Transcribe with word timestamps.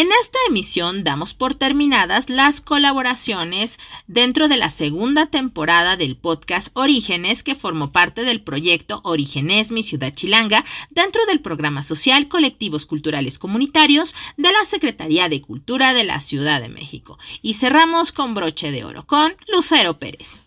En 0.00 0.08
esta 0.18 0.38
emisión 0.48 1.04
damos 1.04 1.34
por 1.34 1.54
terminadas 1.54 2.30
las 2.30 2.62
colaboraciones 2.62 3.78
dentro 4.06 4.48
de 4.48 4.56
la 4.56 4.70
segunda 4.70 5.26
temporada 5.26 5.98
del 5.98 6.16
podcast 6.16 6.74
Orígenes 6.74 7.42
que 7.42 7.54
formó 7.54 7.92
parte 7.92 8.22
del 8.22 8.40
proyecto 8.40 9.02
Orígenes 9.04 9.70
Mi 9.70 9.82
Ciudad 9.82 10.14
Chilanga 10.14 10.64
dentro 10.88 11.26
del 11.26 11.40
programa 11.40 11.82
social 11.82 12.28
Colectivos 12.28 12.86
Culturales 12.86 13.38
Comunitarios 13.38 14.16
de 14.38 14.50
la 14.50 14.64
Secretaría 14.64 15.28
de 15.28 15.42
Cultura 15.42 15.92
de 15.92 16.04
la 16.04 16.20
Ciudad 16.20 16.62
de 16.62 16.70
México. 16.70 17.18
Y 17.42 17.52
cerramos 17.52 18.10
con 18.10 18.32
broche 18.32 18.72
de 18.72 18.84
oro 18.84 19.06
con 19.06 19.34
Lucero 19.48 19.98
Pérez. 19.98 20.40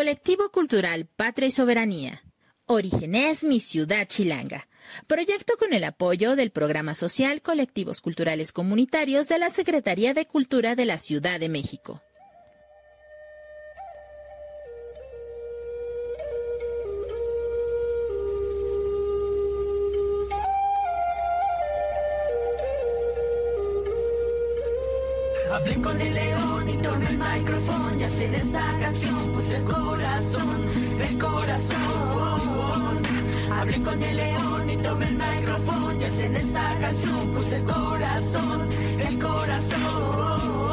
Colectivo 0.00 0.50
Cultural 0.50 1.06
Patria 1.14 1.48
y 1.48 1.50
Soberanía. 1.50 2.22
Orígenes 2.64 3.44
Mi 3.44 3.60
Ciudad 3.60 4.08
Chilanga. 4.08 4.66
Proyecto 5.06 5.58
con 5.58 5.74
el 5.74 5.84
apoyo 5.84 6.36
del 6.36 6.52
Programa 6.52 6.94
Social 6.94 7.42
Colectivos 7.42 8.00
Culturales 8.00 8.50
Comunitarios 8.52 9.28
de 9.28 9.38
la 9.38 9.50
Secretaría 9.50 10.14
de 10.14 10.24
Cultura 10.24 10.74
de 10.74 10.86
la 10.86 10.96
Ciudad 10.96 11.38
de 11.38 11.50
México. 11.50 12.00
Micrófono 27.34 27.96
y 27.98 28.04
hacer 28.04 28.34
esta 28.34 28.68
canción, 28.80 29.32
pues 29.32 29.50
el 29.50 29.64
corazón, 29.64 30.66
el 31.00 31.18
corazón. 31.18 33.00
Hablé 33.52 33.82
con 33.82 34.02
el 34.02 34.16
león 34.16 34.70
y 34.70 34.76
tomé 34.76 35.06
el 35.08 35.14
micrófono 35.14 36.00
y 36.00 36.04
hacer 36.04 36.34
esta 36.34 36.68
canción, 36.80 37.30
pues 37.32 37.52
el 37.52 37.64
corazón, 37.64 38.68
el 38.98 39.18
corazón, 39.18 40.69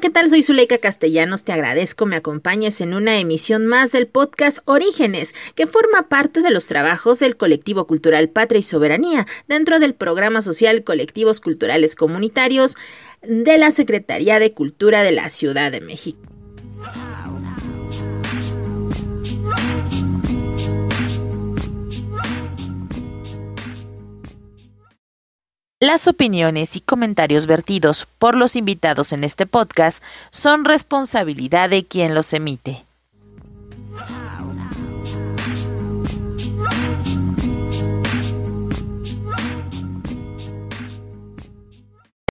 ¿qué 0.00 0.10
tal? 0.10 0.30
Soy 0.30 0.42
Zuleika 0.42 0.78
Castellanos. 0.78 1.42
Te 1.42 1.52
agradezco 1.52 2.06
me 2.06 2.16
acompañes 2.16 2.80
en 2.80 2.94
una 2.94 3.18
emisión 3.18 3.66
más 3.66 3.90
del 3.90 4.06
podcast 4.06 4.60
Orígenes, 4.64 5.34
que 5.56 5.66
forma 5.66 6.08
parte 6.08 6.40
de 6.40 6.50
los 6.50 6.68
trabajos 6.68 7.18
del 7.18 7.36
colectivo 7.36 7.86
cultural 7.86 8.28
Patria 8.28 8.60
y 8.60 8.62
Soberanía 8.62 9.26
dentro 9.48 9.80
del 9.80 9.94
programa 9.94 10.40
social 10.40 10.84
Colectivos 10.84 11.40
Culturales 11.40 11.96
Comunitarios 11.96 12.76
de 13.22 13.58
la 13.58 13.72
Secretaría 13.72 14.38
de 14.38 14.52
Cultura 14.52 15.02
de 15.02 15.12
la 15.12 15.28
Ciudad 15.30 15.72
de 15.72 15.80
México. 15.80 16.37
Las 25.80 26.08
opiniones 26.08 26.74
y 26.74 26.80
comentarios 26.80 27.46
vertidos 27.46 28.08
por 28.18 28.36
los 28.36 28.56
invitados 28.56 29.12
en 29.12 29.22
este 29.22 29.46
podcast 29.46 30.02
son 30.32 30.64
responsabilidad 30.64 31.70
de 31.70 31.86
quien 31.86 32.16
los 32.16 32.32
emite. 32.32 32.87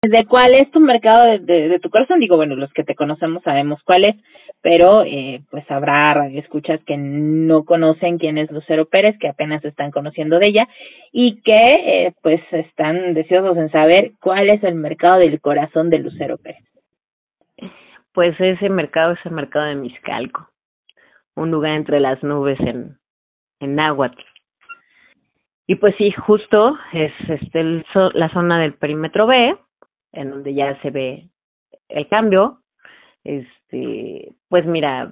¿De 0.08 0.24
cuál 0.26 0.54
es 0.54 0.70
tu 0.70 0.78
mercado 0.78 1.36
de, 1.38 1.80
tu 1.80 1.90
corazón? 1.90 2.20
Digo, 2.20 2.36
bueno, 2.36 2.54
los 2.54 2.72
que 2.72 2.84
te 2.84 2.94
conocemos 2.94 3.42
sabemos 3.42 3.82
cuál 3.82 4.04
es, 4.04 4.14
pero 4.62 5.02
eh, 5.02 5.42
pues 5.50 5.68
habrá 5.68 6.28
escuchas 6.28 6.80
que 6.84 6.96
no 6.96 7.64
conocen 7.64 8.18
quién 8.18 8.38
es 8.38 8.50
Lucero 8.52 8.86
Pérez, 8.86 9.18
que 9.18 9.28
apenas 9.28 9.64
están 9.64 9.90
conociendo 9.90 10.38
de 10.38 10.46
ella 10.46 10.68
y 11.10 11.40
que 11.42 12.06
eh, 12.06 12.14
pues 12.22 12.40
están 12.52 13.14
deseosos 13.14 13.56
en 13.56 13.70
saber 13.72 14.12
cuál 14.20 14.48
es 14.48 14.62
el 14.62 14.76
mercado 14.76 15.18
del 15.18 15.40
corazón 15.40 15.90
de 15.90 15.98
Lucero 15.98 16.36
Pérez. 16.38 16.62
Pues 18.12 18.40
ese 18.40 18.68
mercado 18.68 19.14
es 19.14 19.20
el 19.24 19.32
mercado 19.32 19.66
de 19.66 19.74
Miscalco, 19.74 20.48
un 21.34 21.50
lugar 21.50 21.72
entre 21.72 21.98
las 21.98 22.22
nubes 22.22 22.60
en, 22.60 22.96
en 23.58 23.74
Náhuatl. 23.74 24.22
Y 25.66 25.74
pues 25.76 25.96
sí, 25.98 26.12
justo 26.12 26.78
es 26.92 27.12
este 27.28 27.82
la 28.14 28.28
zona 28.28 28.60
del 28.60 28.74
perímetro 28.74 29.26
B, 29.26 29.56
en 30.16 30.30
donde 30.30 30.54
ya 30.54 30.80
se 30.82 30.90
ve 30.90 31.28
el 31.88 32.08
cambio. 32.08 32.62
Este, 33.24 34.32
pues 34.48 34.66
mira, 34.66 35.10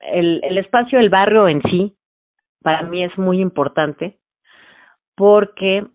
el, 0.00 0.40
el 0.44 0.58
espacio 0.58 0.98
del 0.98 1.10
barrio 1.10 1.48
en 1.48 1.62
sí, 1.62 1.96
para 2.62 2.82
mí 2.82 3.04
es 3.04 3.16
muy 3.16 3.40
importante, 3.40 4.18
porque 5.14 5.86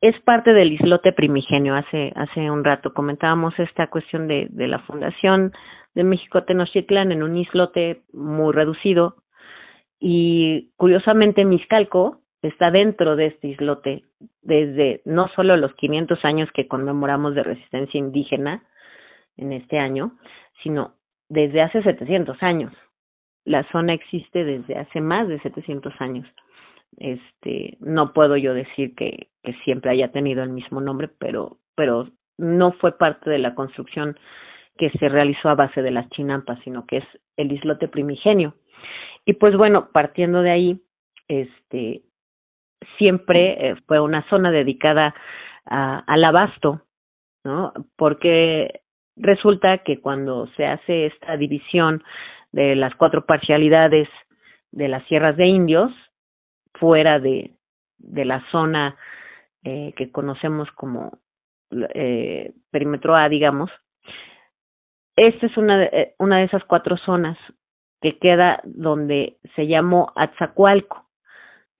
es 0.00 0.18
parte 0.22 0.52
del 0.52 0.72
islote 0.72 1.12
primigenio. 1.12 1.74
Hace, 1.74 2.12
hace 2.16 2.50
un 2.50 2.64
rato 2.64 2.92
comentábamos 2.92 3.58
esta 3.58 3.88
cuestión 3.88 4.26
de, 4.26 4.48
de 4.50 4.68
la 4.68 4.80
fundación 4.80 5.52
de 5.94 6.04
México 6.04 6.44
Tenochtitlan 6.44 7.12
en 7.12 7.22
un 7.22 7.36
islote 7.36 8.02
muy 8.12 8.52
reducido. 8.52 9.16
Y 10.00 10.72
curiosamente 10.76 11.44
Miscalco 11.44 12.21
está 12.42 12.70
dentro 12.70 13.16
de 13.16 13.26
este 13.26 13.48
islote 13.48 14.04
desde 14.42 15.00
no 15.04 15.28
solo 15.28 15.56
los 15.56 15.74
500 15.74 16.24
años 16.24 16.50
que 16.52 16.66
conmemoramos 16.66 17.34
de 17.34 17.44
resistencia 17.44 17.98
indígena 17.98 18.64
en 19.36 19.52
este 19.52 19.78
año, 19.78 20.18
sino 20.62 20.94
desde 21.28 21.62
hace 21.62 21.82
700 21.82 22.42
años. 22.42 22.72
La 23.44 23.64
zona 23.70 23.94
existe 23.94 24.44
desde 24.44 24.76
hace 24.76 25.00
más 25.00 25.28
de 25.28 25.40
700 25.40 25.94
años. 26.00 26.28
Este, 26.98 27.78
no 27.80 28.12
puedo 28.12 28.36
yo 28.36 28.54
decir 28.54 28.94
que, 28.94 29.28
que 29.42 29.54
siempre 29.64 29.90
haya 29.90 30.12
tenido 30.12 30.42
el 30.42 30.50
mismo 30.50 30.80
nombre, 30.80 31.08
pero, 31.18 31.58
pero 31.74 32.08
no 32.36 32.72
fue 32.72 32.98
parte 32.98 33.30
de 33.30 33.38
la 33.38 33.54
construcción 33.54 34.18
que 34.76 34.90
se 34.90 35.08
realizó 35.08 35.48
a 35.48 35.54
base 35.54 35.82
de 35.82 35.90
las 35.90 36.08
chinampas, 36.10 36.58
sino 36.64 36.86
que 36.86 36.98
es 36.98 37.04
el 37.36 37.52
islote 37.52 37.88
primigenio. 37.88 38.54
Y 39.24 39.34
pues 39.34 39.56
bueno, 39.56 39.90
partiendo 39.92 40.42
de 40.42 40.50
ahí, 40.50 40.82
este, 41.28 42.02
siempre 42.98 43.70
eh, 43.70 43.76
fue 43.86 44.00
una 44.00 44.28
zona 44.28 44.50
dedicada 44.50 45.14
a, 45.66 45.98
al 46.06 46.24
abasto, 46.24 46.82
¿no? 47.44 47.72
Porque 47.96 48.82
resulta 49.16 49.78
que 49.78 50.00
cuando 50.00 50.46
se 50.56 50.66
hace 50.66 51.06
esta 51.06 51.36
división 51.36 52.02
de 52.52 52.76
las 52.76 52.94
cuatro 52.94 53.26
parcialidades 53.26 54.08
de 54.70 54.88
las 54.88 55.04
sierras 55.06 55.36
de 55.36 55.46
indios, 55.46 55.92
fuera 56.74 57.18
de, 57.20 57.52
de 57.98 58.24
la 58.24 58.44
zona 58.50 58.96
eh, 59.64 59.92
que 59.96 60.10
conocemos 60.10 60.70
como 60.72 61.18
eh, 61.94 62.52
perímetro 62.70 63.14
A, 63.14 63.28
digamos, 63.28 63.70
esta 65.16 65.46
es 65.46 65.56
una 65.56 65.78
de, 65.78 66.14
una 66.18 66.38
de 66.38 66.44
esas 66.44 66.64
cuatro 66.64 66.96
zonas 66.96 67.38
que 68.00 68.18
queda 68.18 68.60
donde 68.64 69.38
se 69.54 69.66
llamó 69.66 70.12
Atzacualco. 70.16 71.01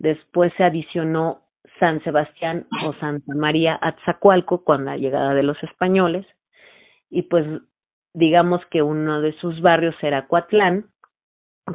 Después 0.03 0.53
se 0.57 0.65
adicionó 0.65 1.43
San 1.79 2.03
Sebastián 2.03 2.67
o 2.85 2.93
Santa 2.95 3.37
María 3.37 3.79
Atzacualco 3.81 4.65
con 4.65 4.85
la 4.85 4.97
llegada 4.97 5.33
de 5.33 5.45
los 5.45 5.63
españoles. 5.63 6.27
Y 7.09 7.23
pues 7.23 7.47
digamos 8.13 8.67
que 8.67 8.83
uno 8.83 9.21
de 9.21 9.33
sus 9.35 9.61
barrios 9.61 9.95
era 10.03 10.27
Coatlán, 10.27 10.87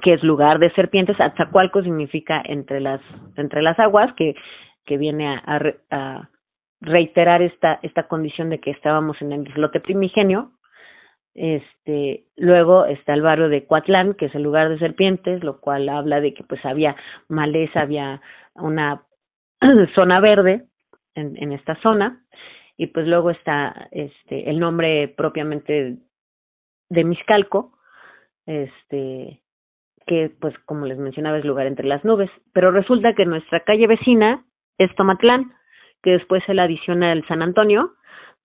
que 0.02 0.14
es 0.14 0.24
lugar 0.24 0.60
de 0.60 0.74
serpientes. 0.74 1.22
Atzacualco 1.22 1.82
significa 1.82 2.42
entre 2.44 2.82
las, 2.82 3.00
entre 3.38 3.62
las 3.62 3.80
aguas, 3.80 4.14
que, 4.16 4.36
que 4.86 4.98
viene 4.98 5.30
a, 5.30 5.42
a, 5.46 5.62
a 5.90 6.30
reiterar 6.82 7.42
esta, 7.42 7.80
esta 7.82 8.10
condición 8.10 8.50
de 8.50 8.60
que 8.60 8.72
estábamos 8.72 9.22
en 9.22 9.32
el 9.32 9.48
islote 9.48 9.80
primigenio. 9.80 10.52
Este, 11.38 12.26
luego 12.36 12.88
está 12.88 13.14
el 13.14 13.22
barrio 13.22 13.48
de 13.48 13.68
Coatlán, 13.68 14.16
que 14.16 14.26
es 14.26 14.34
el 14.34 14.42
lugar 14.42 14.70
de 14.70 14.80
serpientes, 14.80 15.44
lo 15.44 15.62
cual 15.62 15.88
habla 15.88 16.20
de 16.20 16.34
que 16.34 16.44
pues 16.44 16.66
había 16.66 16.96
maleza, 17.30 17.82
había 17.82 18.22
una 18.56 19.04
zona 19.96 20.20
verde. 20.20 20.66
en, 21.14 21.52
esta 21.52 21.76
zona. 21.82 22.24
Y 22.76 22.88
pues 22.88 23.08
luego 23.08 23.30
está 23.32 23.88
este 23.92 24.50
el 24.50 24.60
nombre 24.60 25.08
propiamente 25.10 25.98
de 26.90 27.04
Miscalco, 27.04 27.78
este 28.48 29.42
que 30.08 30.32
pues 30.40 30.58
como 30.66 30.86
les 30.86 30.98
mencionaba 30.98 31.38
es 31.38 31.46
lugar 31.46 31.68
entre 31.68 31.86
las 31.86 32.04
nubes, 32.04 32.32
pero 32.54 32.72
resulta 32.72 33.14
que 33.14 33.26
nuestra 33.26 33.60
calle 33.62 33.88
vecina 33.88 34.46
es 34.78 34.94
Tomatlán, 34.96 35.54
que 36.02 36.12
después 36.12 36.44
se 36.46 36.54
le 36.54 36.62
adiciona 36.62 37.12
el 37.12 37.28
San 37.28 37.42
Antonio, 37.42 37.94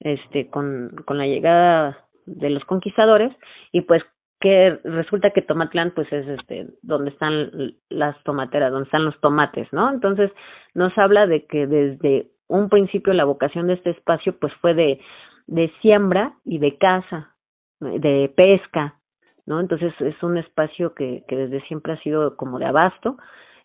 este 0.00 0.48
con 0.50 0.90
con 1.06 1.18
la 1.18 1.26
llegada 1.26 2.06
de 2.26 2.50
los 2.50 2.64
conquistadores 2.64 3.34
y 3.72 3.82
pues 3.82 4.02
que 4.40 4.80
resulta 4.82 5.30
que 5.30 5.42
Tomatlán 5.42 5.92
pues 5.94 6.12
es 6.12 6.26
este 6.26 6.66
donde 6.82 7.10
están 7.10 7.74
las 7.88 8.20
tomateras, 8.24 8.72
donde 8.72 8.86
están 8.86 9.04
los 9.04 9.18
tomates, 9.20 9.72
¿no? 9.72 9.90
Entonces 9.90 10.30
nos 10.74 10.96
habla 10.98 11.26
de 11.26 11.46
que 11.46 11.66
desde 11.66 12.30
un 12.48 12.68
principio 12.68 13.12
la 13.12 13.24
vocación 13.24 13.68
de 13.68 13.74
este 13.74 13.90
espacio 13.90 14.36
pues 14.38 14.52
fue 14.54 14.74
de 14.74 15.00
de 15.46 15.72
siembra 15.80 16.34
y 16.44 16.58
de 16.58 16.78
caza, 16.78 17.34
de 17.80 18.32
pesca, 18.36 18.98
¿no? 19.46 19.60
Entonces 19.60 19.92
es 20.00 20.20
un 20.22 20.38
espacio 20.38 20.94
que, 20.94 21.24
que 21.28 21.36
desde 21.36 21.66
siempre 21.66 21.92
ha 21.92 22.02
sido 22.02 22.36
como 22.36 22.58
de 22.58 22.66
abasto, 22.66 23.16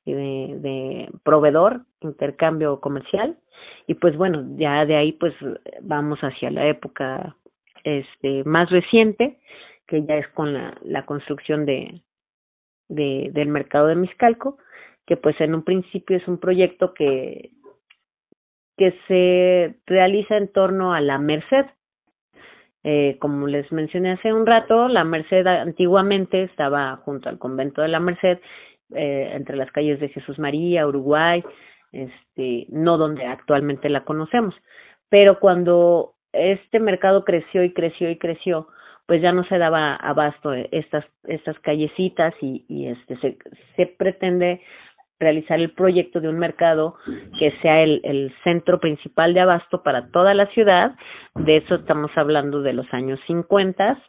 y 0.07 0.13
de, 0.13 0.59
de 0.59 1.12
proveedor, 1.24 1.81
intercambio 2.00 2.80
comercial, 2.80 3.38
y 3.88 3.95
pues 3.95 4.15
bueno, 4.15 4.45
ya 4.56 4.86
de 4.86 4.95
ahí 4.95 5.12
pues 5.12 5.33
vamos 5.81 6.19
hacia 6.21 6.50
la 6.50 6.65
época 6.65 7.36
este 7.87 8.43
más 8.43 8.69
reciente, 8.69 9.39
que 9.87 10.05
ya 10.05 10.17
es 10.17 10.27
con 10.29 10.53
la, 10.53 10.77
la 10.83 11.05
construcción 11.05 11.65
de, 11.65 12.01
de 12.89 13.29
del 13.33 13.47
mercado 13.49 13.87
de 13.87 13.95
Miscalco, 13.95 14.57
que 15.05 15.17
pues 15.17 15.39
en 15.41 15.55
un 15.55 15.63
principio 15.63 16.17
es 16.17 16.27
un 16.27 16.39
proyecto 16.39 16.93
que 16.93 17.51
que 18.77 18.93
se 19.07 19.79
realiza 19.87 20.37
en 20.37 20.51
torno 20.51 20.93
a 20.93 21.01
la 21.01 21.17
Merced, 21.17 21.65
eh, 22.83 23.17
como 23.19 23.47
les 23.47 23.69
mencioné 23.71 24.11
hace 24.11 24.31
un 24.31 24.45
rato, 24.45 24.87
la 24.87 25.03
Merced 25.03 25.45
antiguamente 25.47 26.43
estaba 26.43 26.97
junto 26.97 27.27
al 27.27 27.39
convento 27.39 27.81
de 27.81 27.87
la 27.87 27.99
Merced, 27.99 28.39
eh, 28.95 29.31
entre 29.33 29.57
las 29.57 29.71
calles 29.71 29.99
de 29.99 30.09
Jesús 30.09 30.39
María, 30.39 30.87
Uruguay, 30.87 31.43
este, 31.91 32.67
no 32.69 32.97
donde 32.97 33.25
actualmente 33.25 33.89
la 33.89 34.05
conocemos. 34.05 34.55
Pero 35.09 35.39
cuando 35.39 36.13
este 36.37 36.79
mercado 36.79 37.23
creció 37.25 37.63
y 37.63 37.73
creció 37.73 38.09
y 38.09 38.17
creció, 38.17 38.67
pues 39.05 39.21
ya 39.21 39.31
no 39.31 39.43
se 39.45 39.57
daba 39.57 39.95
abasto 39.95 40.53
estas 40.53 41.05
estas 41.23 41.59
callecitas 41.59 42.33
y, 42.41 42.65
y 42.67 42.87
este 42.87 43.17
se, 43.17 43.37
se 43.75 43.85
pretende 43.85 44.61
realizar 45.19 45.59
el 45.59 45.71
proyecto 45.71 46.19
de 46.19 46.29
un 46.29 46.37
mercado 46.37 46.95
que 47.39 47.51
sea 47.61 47.81
el, 47.81 48.01
el 48.03 48.33
centro 48.43 48.79
principal 48.79 49.33
de 49.33 49.39
abasto 49.39 49.81
para 49.83 50.09
toda 50.11 50.33
la 50.33 50.47
ciudad. 50.47 50.95
De 51.35 51.57
eso 51.57 51.75
estamos 51.75 52.11
hablando 52.15 52.61
de 52.61 52.73
los 52.73 52.91
años 52.93 53.19
50. 53.27 53.99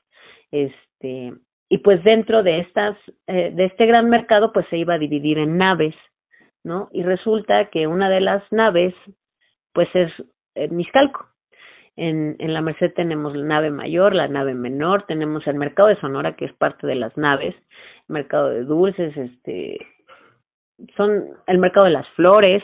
Este, 0.50 1.32
y 1.68 1.78
pues 1.78 2.02
dentro 2.04 2.42
de 2.42 2.60
estas, 2.60 2.96
eh, 3.26 3.52
de 3.54 3.64
este 3.66 3.86
gran 3.86 4.08
mercado, 4.08 4.52
pues 4.52 4.66
se 4.68 4.78
iba 4.78 4.94
a 4.94 4.98
dividir 4.98 5.38
en 5.38 5.56
naves, 5.56 5.94
¿no? 6.64 6.88
Y 6.92 7.02
resulta 7.02 7.70
que 7.70 7.86
una 7.86 8.08
de 8.10 8.20
las 8.20 8.42
naves, 8.50 8.94
pues 9.72 9.88
es 9.94 10.12
eh, 10.54 10.68
Miscalco. 10.68 11.26
En, 12.00 12.36
en 12.38 12.54
la 12.54 12.60
Merced 12.60 12.92
tenemos 12.94 13.34
la 13.34 13.44
nave 13.44 13.70
mayor, 13.70 14.14
la 14.14 14.28
nave 14.28 14.54
menor, 14.54 15.02
tenemos 15.08 15.44
el 15.48 15.56
mercado 15.56 15.88
de 15.88 15.96
Sonora, 15.96 16.36
que 16.36 16.44
es 16.44 16.52
parte 16.52 16.86
de 16.86 16.94
las 16.94 17.16
naves, 17.16 17.56
mercado 18.06 18.50
de 18.50 18.62
dulces, 18.62 19.16
este, 19.16 19.78
son 20.96 21.24
el 21.48 21.58
mercado 21.58 21.86
de 21.86 21.92
las 21.92 22.08
flores, 22.10 22.62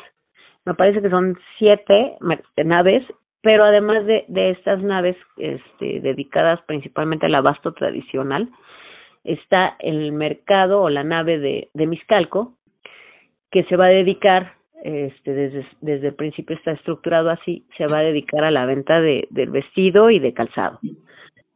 me 0.65 0.75
parece 0.75 1.03
que 1.03 1.11
son 1.11 1.37
siete 1.59 2.17
naves, 2.65 3.05
pero 3.43 3.65
además 3.65 4.07
de, 4.07 4.25
de 4.29 4.51
estas 4.51 4.81
naves 4.83 5.17
este, 5.37 6.01
dedicadas 6.01 6.63
principalmente 6.63 7.27
al 7.27 7.35
abasto 7.35 7.73
tradicional, 7.73 8.49
está 9.25 9.75
el 9.81 10.13
mercado 10.13 10.81
o 10.83 10.91
la 10.91 11.03
nave 11.03 11.41
de, 11.41 11.71
de 11.75 11.87
Miscalco, 11.87 12.55
que 13.51 13.65
se 13.65 13.77
va 13.77 13.87
a 13.87 13.89
dedicar, 13.89 14.55
este, 14.85 15.33
desde, 15.33 15.67
desde 15.81 16.09
el 16.09 16.15
principio 16.15 16.55
está 16.55 16.73
estructurado 16.73 17.31
así, 17.31 17.67
se 17.79 17.87
va 17.87 17.99
a 17.99 18.03
dedicar 18.03 18.45
a 18.45 18.51
la 18.51 18.67
venta 18.67 19.01
de, 19.01 19.27
del 19.31 19.51
vestido 19.51 20.11
y 20.11 20.19
de 20.19 20.35
calzado. 20.35 20.79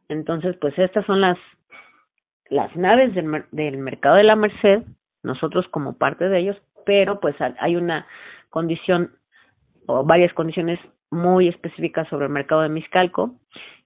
Entonces, 0.09 0.57
pues 0.59 0.77
estas 0.79 1.05
son 1.05 1.21
las, 1.21 1.37
las 2.49 2.75
naves 2.75 3.13
del, 3.13 3.45
del 3.51 3.77
mercado 3.77 4.15
de 4.15 4.23
la 4.23 4.35
Merced, 4.35 4.81
nosotros 5.21 5.67
como 5.69 5.95
parte 5.95 6.27
de 6.27 6.39
ellos, 6.39 6.57
pero 6.87 7.19
pues 7.19 7.35
hay 7.59 7.75
una 7.75 8.07
condición 8.49 9.11
o 9.85 10.03
varias 10.03 10.33
condiciones 10.33 10.79
muy 11.11 11.47
específicas 11.47 12.07
sobre 12.09 12.25
el 12.25 12.31
mercado 12.31 12.61
de 12.61 12.69
Miscalco 12.69 13.35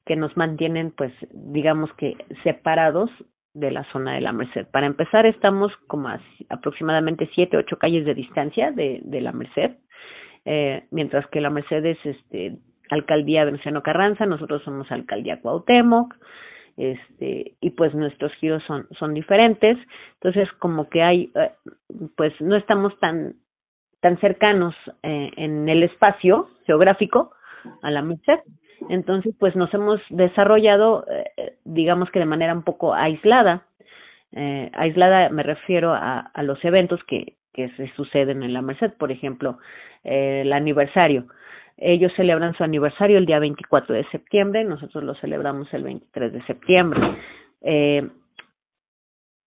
que 0.06 0.16
nos 0.16 0.36
mantienen 0.38 0.92
pues 0.92 1.12
digamos 1.32 1.92
que 1.94 2.16
separados 2.44 3.10
de 3.54 3.72
la 3.72 3.84
zona 3.92 4.16
de 4.16 4.22
la 4.22 4.32
Merced. 4.32 4.68
Para 4.68 4.88
empezar 4.88 5.26
estamos 5.26 5.72
como 5.88 6.10
a 6.10 6.20
aproximadamente 6.50 7.30
siete, 7.36 7.58
ocho 7.58 7.78
calles 7.78 8.06
de 8.06 8.16
distancia 8.16 8.72
de, 8.72 9.02
de 9.04 9.22
la 9.22 9.32
Merced, 9.32 9.78
eh, 10.46 10.86
mientras 10.92 11.28
que 11.28 11.42
la 11.42 11.50
Merced 11.50 11.86
es 11.86 12.06
este 12.06 12.58
alcaldía 12.90 13.46
Venustiano 13.46 13.82
Carranza, 13.82 14.26
nosotros 14.26 14.64
somos 14.64 14.92
alcaldía 14.92 15.40
Cuauhtémoc, 15.42 16.16
este 16.78 17.56
y 17.62 17.70
pues 17.72 17.94
nuestros 17.94 18.34
giros 18.36 18.64
son 18.64 18.88
son 18.98 19.14
diferentes 19.14 19.78
entonces 20.16 20.52
como 20.54 20.90
que 20.90 21.04
hay 21.04 21.32
eh, 21.36 21.52
pues 22.16 22.34
no 22.42 22.56
estamos 22.56 22.98
tan 23.00 23.36
tan 24.02 24.20
cercanos 24.20 24.76
eh, 25.04 25.32
en 25.38 25.70
el 25.70 25.84
espacio 25.84 26.50
geográfico 26.66 27.32
a 27.84 27.92
la 27.92 28.02
Merced 28.02 28.40
entonces 28.90 29.36
pues 29.40 29.56
nos 29.56 29.74
hemos 29.74 30.02
desarrollado 30.10 31.06
eh, 31.10 31.56
digamos 31.66 32.10
que 32.12 32.20
de 32.20 32.26
manera 32.26 32.54
un 32.54 32.64
poco 32.64 32.94
aislada 32.94 33.66
eh, 34.32 34.70
aislada 34.74 35.30
me 35.30 35.44
refiero 35.44 35.94
a, 35.94 36.20
a 36.20 36.44
los 36.44 36.64
eventos 36.66 37.04
que 37.06 37.36
que 37.54 37.70
se 37.78 37.88
suceden 37.96 38.44
en 38.44 38.54
la 38.54 38.62
Merced 38.62 38.94
por 38.94 39.12
ejemplo 39.12 39.60
eh, 40.04 40.42
el 40.42 40.54
aniversario 40.54 41.28
ellos 41.78 42.14
celebran 42.16 42.54
su 42.56 42.64
aniversario 42.64 43.18
el 43.18 43.26
día 43.26 43.40
24 43.40 43.96
de 43.96 44.06
septiembre, 44.06 44.64
nosotros 44.64 45.04
lo 45.04 45.16
celebramos 45.16 45.74
el 45.74 45.84
23 45.84 46.34
de 46.34 46.46
septiembre. 46.46 47.02
Eh, 47.62 48.08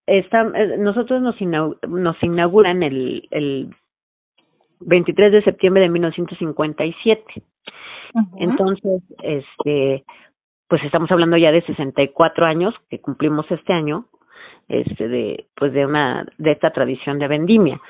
está, 0.07 0.43
eh, 0.55 0.77
nosotros 0.79 1.23
nos, 1.23 1.37
nos 1.89 2.23
inauguran 2.23 2.83
el, 2.83 3.29
el 3.31 3.75
23 4.81 5.33
de 5.33 5.43
septiembre 5.43 5.83
de 5.83 5.89
1957. 5.89 7.23
Uh 8.15 8.21
-huh. 8.21 8.29
Entonces, 8.39 9.03
este, 9.23 10.05
pues 10.69 10.83
estamos 10.85 11.11
hablando 11.11 11.37
ya 11.37 11.53
de 11.53 11.63
64 11.63 12.47
años 12.47 12.75
que 12.89 13.01
cumplimos 13.01 13.51
este 13.51 13.73
año, 13.73 14.07
este, 14.69 15.09
de, 15.09 15.47
pues 15.55 15.73
de 15.73 15.87
una, 15.87 16.27
de 16.39 16.53
esta 16.53 16.71
tradición 16.71 17.19
de 17.19 17.29
vendimia. 17.29 17.81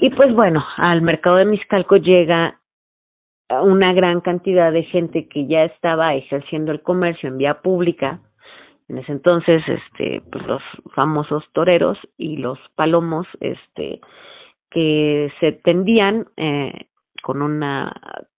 Y 0.00 0.10
pues 0.10 0.32
bueno, 0.32 0.64
al 0.76 1.02
mercado 1.02 1.36
de 1.36 1.44
Miscalco 1.44 1.96
llega 1.96 2.60
una 3.62 3.92
gran 3.92 4.20
cantidad 4.20 4.72
de 4.72 4.82
gente 4.84 5.28
que 5.28 5.46
ya 5.46 5.64
estaba 5.64 6.14
ejerciendo 6.14 6.72
el 6.72 6.82
comercio 6.82 7.28
en 7.28 7.38
vía 7.38 7.60
pública 7.62 8.20
en 8.88 8.98
ese 8.98 9.12
entonces 9.12 9.62
este 9.66 10.22
pues 10.30 10.46
los 10.46 10.62
famosos 10.94 11.44
toreros 11.52 11.98
y 12.16 12.36
los 12.36 12.58
palomos 12.74 13.26
este 13.40 14.00
que 14.70 15.32
se 15.40 15.52
tendían 15.52 16.26
eh, 16.36 16.86
con 17.22 17.42
una 17.42 17.92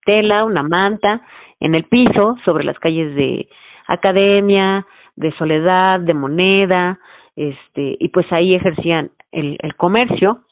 tela 0.05 0.45
una 0.45 0.63
manta 0.63 1.23
en 1.61 1.75
el 1.75 1.85
piso 1.85 2.37
sobre 2.45 2.65
las 2.65 2.79
calles 2.79 3.15
de 3.15 3.49
Academia 3.87 4.87
de 5.17 5.33
Soledad 5.33 6.01
de 6.01 6.15
Moneda 6.15 6.99
este 7.37 7.97
y 7.99 8.09
pues 8.09 8.31
ahí 8.33 8.55
ejercían 8.55 9.11
el, 9.33 9.59
el 9.61 9.77
comercio 9.77 10.45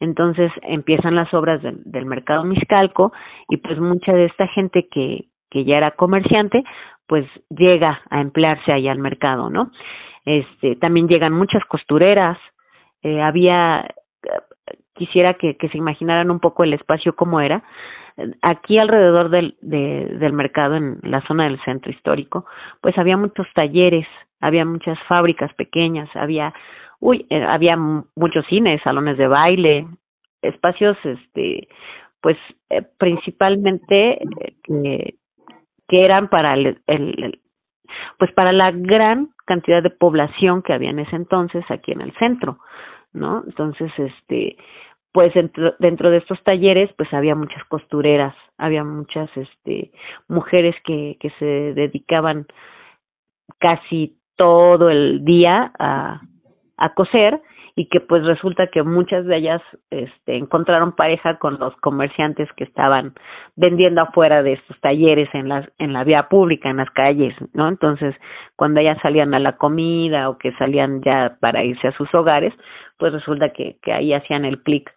entonces 0.00 0.52
empiezan 0.62 1.14
las 1.14 1.32
obras 1.32 1.60
del, 1.62 2.06
mercado 2.06 2.44
Miscalco 2.44 3.12
y 3.48 3.56
pues 3.58 3.78
mucha 3.78 4.12
de 4.12 4.26
esta 4.26 4.46
gente 4.48 4.88
que, 4.90 5.28
que 5.50 5.64
ya 5.64 5.78
era 5.78 5.92
comerciante, 5.92 6.62
pues 7.06 7.26
llega 7.48 8.02
a 8.10 8.20
emplearse 8.20 8.72
allá 8.72 8.92
al 8.92 8.98
mercado, 8.98 9.50
¿no? 9.50 9.70
Este, 10.24 10.76
también 10.76 11.08
llegan 11.08 11.32
muchas 11.32 11.64
costureras, 11.66 12.38
eh, 13.02 13.20
había, 13.20 13.86
quisiera 14.94 15.34
que, 15.34 15.56
se 15.60 15.78
imaginaran 15.78 16.30
un 16.30 16.40
poco 16.40 16.64
el 16.64 16.72
espacio 16.72 17.14
como 17.14 17.40
era, 17.40 17.62
aquí 18.42 18.78
alrededor 18.78 19.28
del, 19.28 19.56
de, 19.60 20.06
del 20.18 20.32
mercado, 20.32 20.76
en 20.76 20.98
la 21.02 21.20
zona 21.26 21.44
del 21.44 21.60
centro 21.64 21.90
histórico, 21.90 22.46
pues 22.80 22.96
había 22.96 23.16
muchos 23.16 23.46
talleres, 23.54 24.06
había 24.40 24.64
muchas 24.64 24.98
fábricas 25.08 25.52
pequeñas, 25.54 26.08
había 26.14 26.54
uy, 27.04 27.26
eh, 27.28 27.44
había 27.46 27.76
muchos 27.76 28.46
cines, 28.46 28.80
salones 28.82 29.18
de 29.18 29.28
baile, 29.28 29.86
espacios, 30.40 30.96
este, 31.04 31.68
pues 32.22 32.38
eh, 32.70 32.80
principalmente 32.98 34.22
eh, 34.22 35.14
que 35.86 36.04
eran 36.04 36.28
para 36.28 36.54
el, 36.54 37.40
pues 38.18 38.32
para 38.32 38.52
la 38.52 38.70
gran 38.72 39.33
cantidad 39.44 39.82
de 39.82 39.90
población 39.90 40.62
que 40.62 40.72
había 40.72 40.90
en 40.90 40.98
ese 40.98 41.16
entonces 41.16 41.64
aquí 41.70 41.92
en 41.92 42.00
el 42.00 42.12
centro, 42.14 42.58
¿no? 43.12 43.42
Entonces, 43.46 43.92
este, 43.98 44.56
pues 45.12 45.32
dentro, 45.34 45.74
dentro 45.78 46.10
de 46.10 46.18
estos 46.18 46.42
talleres 46.42 46.90
pues 46.96 47.12
había 47.14 47.34
muchas 47.34 47.64
costureras, 47.66 48.34
había 48.58 48.82
muchas 48.82 49.30
este 49.36 49.92
mujeres 50.28 50.74
que, 50.84 51.16
que 51.20 51.30
se 51.38 51.44
dedicaban 51.44 52.46
casi 53.58 54.18
todo 54.36 54.90
el 54.90 55.24
día 55.24 55.72
a, 55.78 56.20
a 56.76 56.94
coser 56.94 57.40
y 57.76 57.88
que 57.88 58.00
pues 58.00 58.24
resulta 58.24 58.68
que 58.68 58.82
muchas 58.84 59.24
de 59.26 59.36
ellas 59.36 59.62
este 59.90 60.36
encontraron 60.36 60.94
pareja 60.94 61.38
con 61.38 61.58
los 61.58 61.74
comerciantes 61.76 62.48
que 62.56 62.64
estaban 62.64 63.14
vendiendo 63.56 64.02
afuera 64.02 64.42
de 64.42 64.52
estos 64.52 64.78
talleres 64.80 65.28
en 65.34 65.48
las 65.48 65.68
en 65.78 65.92
la 65.92 66.04
vía 66.04 66.28
pública 66.28 66.70
en 66.70 66.76
las 66.76 66.90
calles 66.90 67.34
no 67.52 67.68
entonces 67.68 68.14
cuando 68.56 68.80
ellas 68.80 68.98
salían 69.02 69.34
a 69.34 69.40
la 69.40 69.56
comida 69.56 70.28
o 70.28 70.38
que 70.38 70.52
salían 70.52 71.02
ya 71.02 71.36
para 71.40 71.64
irse 71.64 71.88
a 71.88 71.96
sus 71.96 72.12
hogares 72.14 72.54
pues 72.96 73.12
resulta 73.12 73.52
que 73.52 73.78
que 73.82 73.92
ahí 73.92 74.12
hacían 74.12 74.44
el 74.44 74.62
clic 74.62 74.90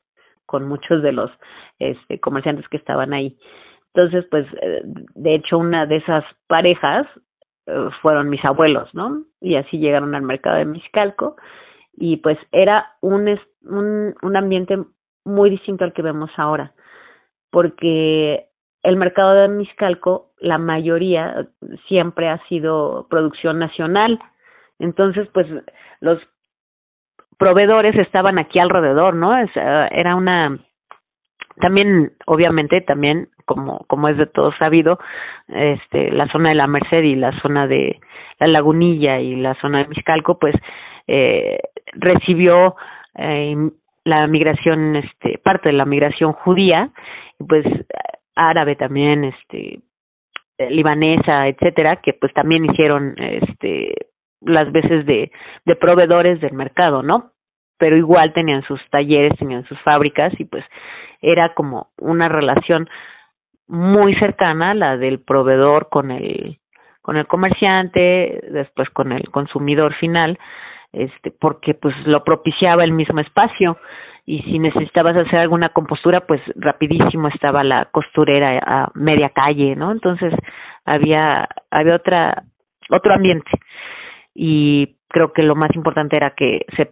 con 0.48 0.68
muchos 0.68 1.04
de 1.04 1.12
los 1.12 1.30
este 1.78 2.20
comerciantes 2.20 2.68
que 2.70 2.78
estaban 2.78 3.14
ahí. 3.14 3.38
Entonces 3.94 4.26
pues 4.32 4.48
eh, 4.62 4.82
de 4.84 5.36
hecho 5.36 5.58
una 5.58 5.86
de 5.86 5.98
esas 5.98 6.24
parejas 6.48 7.06
eh, 7.68 7.90
fueron 8.02 8.30
mis 8.30 8.44
abuelos 8.46 8.90
no 8.94 9.24
y 9.42 9.56
así 9.56 9.78
llegaron 9.78 10.16
al 10.16 10.22
mercado 10.24 10.58
de 10.58 10.66
Miscalco 10.66 11.36
y 11.98 12.18
pues 12.18 12.38
era 12.52 12.96
un, 13.02 13.28
un, 13.64 14.16
un 14.22 14.38
ambiente 14.38 14.78
muy 15.26 15.50
distinto 15.50 15.84
al 15.84 15.94
que 15.94 16.04
vemos 16.04 16.30
ahora, 16.38 16.74
porque 17.50 18.48
el 18.84 18.96
mercado 18.96 19.34
de 19.34 19.48
Miscalco, 19.50 20.32
la 20.40 20.58
mayoría 20.60 21.48
siempre 21.88 22.30
ha 22.30 22.40
sido 22.48 23.08
producción 23.10 23.60
nacional, 23.60 24.20
entonces 24.80 25.28
pues 25.34 25.48
los 26.00 26.20
proveedores 27.38 27.96
estaban 27.96 28.38
aquí 28.38 28.60
alrededor, 28.60 29.16
¿no? 29.16 29.38
Es, 29.38 29.50
uh, 29.56 29.88
era 29.92 30.16
una 30.16 30.60
también 31.60 32.14
obviamente 32.26 32.82
también 32.82 33.30
como 33.46 33.86
como 33.88 34.10
es 34.10 34.18
de 34.18 34.26
todo 34.26 34.52
sabido 34.60 35.00
este 35.48 36.12
la 36.12 36.28
zona 36.28 36.50
de 36.50 36.56
la 36.56 36.68
Merced 36.68 37.04
y 37.04 37.16
la 37.16 37.40
zona 37.42 37.68
de 37.68 38.00
la 38.40 38.48
Lagunilla 38.48 39.20
y 39.20 39.36
la 39.36 39.56
zona 39.56 39.80
de 39.80 39.88
Miscalco 39.88 40.38
pues 40.38 40.56
eh, 41.08 41.60
recibió 41.94 42.76
eh, 43.16 43.56
la 44.08 44.26
migración, 44.28 44.96
este, 44.96 45.38
parte 45.38 45.70
de 45.70 45.74
la 45.74 45.86
migración 45.86 46.32
judía, 46.32 46.92
pues 47.46 47.66
árabe 48.36 48.76
también, 48.78 49.26
este, 49.26 49.82
libanesa, 50.58 51.48
etcétera, 51.48 51.98
que 51.98 52.14
pues 52.14 52.34
también 52.34 52.66
hicieron, 52.66 53.16
este, 53.18 53.94
las 54.42 54.72
veces 54.72 55.06
de, 55.06 55.32
de 55.66 55.76
proveedores 55.76 56.40
del 56.40 56.54
mercado, 56.54 57.04
¿no? 57.04 57.32
Pero 57.78 57.96
igual 57.96 58.34
tenían 58.34 58.64
sus 58.64 58.82
talleres, 58.90 59.38
tenían 59.38 59.66
sus 59.66 59.80
fábricas 59.82 60.34
y 60.40 60.46
pues 60.46 60.66
era 61.22 61.54
como 61.54 61.90
una 61.98 62.28
relación 62.28 62.90
muy 63.68 64.16
cercana 64.16 64.74
la 64.74 64.98
del 64.98 65.20
proveedor 65.20 65.90
con 65.90 66.12
el 66.12 66.60
con 67.02 67.16
el 67.16 67.26
comerciante, 67.26 68.42
después 68.52 68.90
con 68.90 69.14
el 69.14 69.30
consumidor 69.32 69.94
final 69.94 70.38
este, 70.92 71.32
porque 71.32 71.74
pues 71.74 71.96
lo 72.06 72.24
propiciaba 72.24 72.84
el 72.84 72.92
mismo 72.92 73.20
espacio 73.20 73.78
y 74.26 74.42
si 74.44 74.60
necesitabas 74.60 75.16
hacer 75.16 75.40
alguna 75.40 75.70
compostura, 75.70 76.28
pues 76.28 76.42
rapidísimo 76.56 77.30
estaba 77.30 77.64
la 77.64 77.86
costurera 77.86 78.60
a 78.62 78.92
media 78.94 79.30
calle, 79.30 79.76
¿no? 79.76 79.92
Entonces 79.92 80.34
había 80.86 81.48
había 81.72 81.96
otra 81.96 82.44
otro 82.90 83.14
ambiente 83.14 83.52
y 84.34 84.97
creo 85.10 85.32
que 85.32 85.44
lo 85.44 85.56
más 85.56 85.74
importante 85.76 86.18
era 86.18 86.32
que 86.32 86.66
se, 86.76 86.90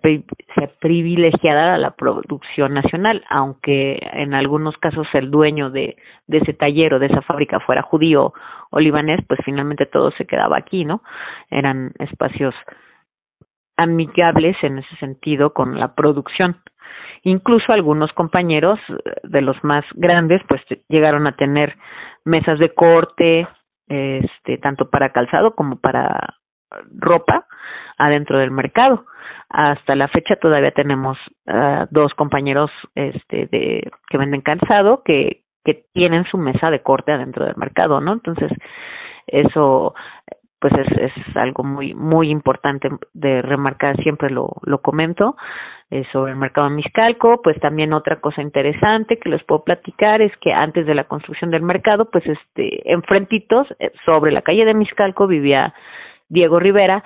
se 0.56 0.68
privilegiara 0.80 1.78
la 1.78 1.92
producción 1.92 2.74
nacional, 2.74 3.24
aunque 3.30 4.00
en 4.14 4.34
algunos 4.34 4.78
casos 4.78 5.08
el 5.14 5.32
dueño 5.32 5.70
de, 5.70 5.98
ese 6.28 6.54
taller 6.54 6.94
o 6.94 7.00
de 7.00 7.08
esa 7.08 7.22
fábrica 7.22 7.60
fuera 7.60 7.82
judío 7.82 8.34
o 8.72 8.80
libanés, 8.80 9.20
pues 9.28 9.40
finalmente 9.44 9.86
todo 9.86 10.12
se 10.12 10.26
quedaba 10.26 10.58
aquí, 10.58 10.86
¿no? 10.86 11.02
Eran 11.50 11.94
espacios 12.00 12.56
amigables 13.78 14.56
en 14.64 14.80
ese 14.80 14.96
sentido 14.98 15.54
con 15.54 15.78
la 15.78 15.94
producción. 15.96 16.62
Incluso 17.24 17.74
algunos 17.74 18.14
compañeros 18.14 18.80
eh, 18.88 19.12
de 19.24 19.42
los 19.42 19.62
más 19.64 19.84
grandes 19.96 20.42
pues 20.48 20.62
llegaron 20.88 21.28
a 21.28 21.36
tener 21.36 21.76
mesas 22.24 22.60
de 22.60 22.74
corte, 22.74 23.48
este, 23.88 24.58
tanto 24.60 24.90
para 24.90 25.12
calzado 25.12 25.56
como 25.56 25.76
para 25.76 26.36
ropa 26.92 27.48
adentro 27.98 28.40
del 28.40 28.52
mercado. 28.52 29.06
Hasta 29.50 29.96
la 29.96 30.08
fecha 30.08 30.36
todavía 30.36 30.72
tenemos 30.72 31.18
uh, 31.48 31.86
dos 31.90 32.14
compañeros 32.14 32.72
este 32.96 33.48
de 33.48 33.92
que 34.10 34.18
venden 34.18 34.42
calzado 34.42 35.04
que 35.04 35.46
que 35.66 35.86
tienen 35.94 36.26
su 36.26 36.38
mesa 36.38 36.70
de 36.70 36.84
corte 36.84 37.12
adentro 37.12 37.44
del 37.44 37.58
mercado, 37.58 38.00
¿no? 38.00 38.14
Entonces, 38.14 38.52
eso 39.28 39.96
pues 40.60 40.74
es, 40.78 41.12
es 41.14 41.36
algo 41.36 41.64
muy 41.64 41.94
muy 41.94 42.30
importante 42.30 42.90
de 43.14 43.42
remarcar 43.42 44.02
siempre 44.02 44.30
lo, 44.30 44.54
lo 44.64 44.82
comento 44.82 45.36
eh, 45.92 46.06
sobre 46.12 46.32
el 46.32 46.38
mercado 46.38 46.70
miscalco 46.70 47.42
pues 47.44 47.60
también 47.60 47.94
otra 47.94 48.22
cosa 48.22 48.42
interesante 48.42 49.20
que 49.20 49.30
les 49.30 49.44
puedo 49.44 49.64
platicar 49.64 50.22
es 50.22 50.32
que 50.38 50.54
antes 50.54 50.86
de 50.86 50.96
la 50.96 51.04
construcción 51.04 51.52
del 51.52 51.62
mercado 51.62 52.10
pues 52.10 52.26
este 52.26 52.92
enfrentitos 52.92 53.68
eh, 53.80 53.92
sobre 54.06 54.32
la 54.32 54.42
calle 54.42 54.66
de 54.66 54.74
miscalco 54.74 55.28
vivía 55.28 55.74
Diego 56.30 56.60
Rivera 56.60 57.04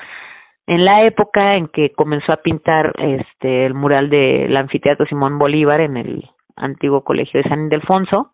en 0.68 0.86
la 0.86 1.04
época 1.04 1.56
en 1.56 1.68
que 1.68 1.92
comenzó 1.92 2.32
a 2.32 2.42
pintar 2.42 2.94
este 3.00 3.66
el 3.66 3.74
mural 3.74 4.10
del 4.10 4.56
anfiteatro 4.56 5.06
Simón 5.06 5.40
Bolívar 5.40 5.82
en 5.82 5.98
el 5.98 6.30
antiguo 6.56 7.04
colegio 7.04 7.42
de 7.42 7.50
San 7.50 7.66
Ildefonso 7.66 8.34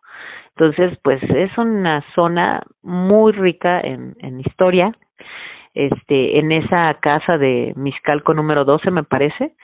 entonces, 0.56 0.98
pues 1.02 1.22
es 1.22 1.56
una 1.58 2.02
zona 2.14 2.62
muy 2.82 3.32
rica 3.32 3.78
en, 3.80 4.40
historia. 4.40 4.96
Este, 5.74 6.38
en 6.38 6.50
esa 6.50 6.94
casa 6.94 7.36
de 7.36 7.74
Miscalco 7.76 8.32
número 8.32 8.64
12, 8.64 8.90
me 8.90 9.04
parece, 9.04 9.54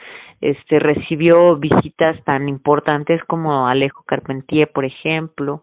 este, 0.43 0.79
recibió 0.79 1.57
visitas 1.57 2.23
tan 2.25 2.47
importantes 2.47 3.25
como 3.25 3.67
Alejo 3.67 4.05
Carpentier, 4.05 4.71
por 4.71 4.85
ejemplo, 4.85 5.63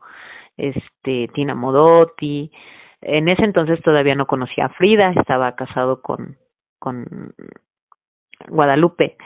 este, 0.58 1.28
Tina 1.36 1.54
Modotti. 1.54 2.52
En 3.02 3.30
ese 3.30 3.44
entonces 3.44 3.82
todavía 3.82 4.16
no 4.16 4.28
conocía 4.28 4.66
a 4.66 4.70
Frida, 4.70 5.14
estaba 5.16 5.56
casado 5.56 6.02
con, 6.02 6.38
con 6.80 7.34
Guadalupe 8.48 9.18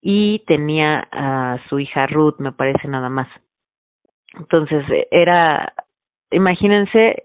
y 0.00 0.40
tenía 0.46 1.08
a 1.10 1.58
su 1.68 1.78
hija 1.78 2.06
Ruth, 2.06 2.36
me 2.38 2.52
parece 2.52 2.88
nada 2.88 3.08
más. 3.08 3.28
Entonces 4.34 4.84
era, 5.10 5.74
imagínense 6.30 7.24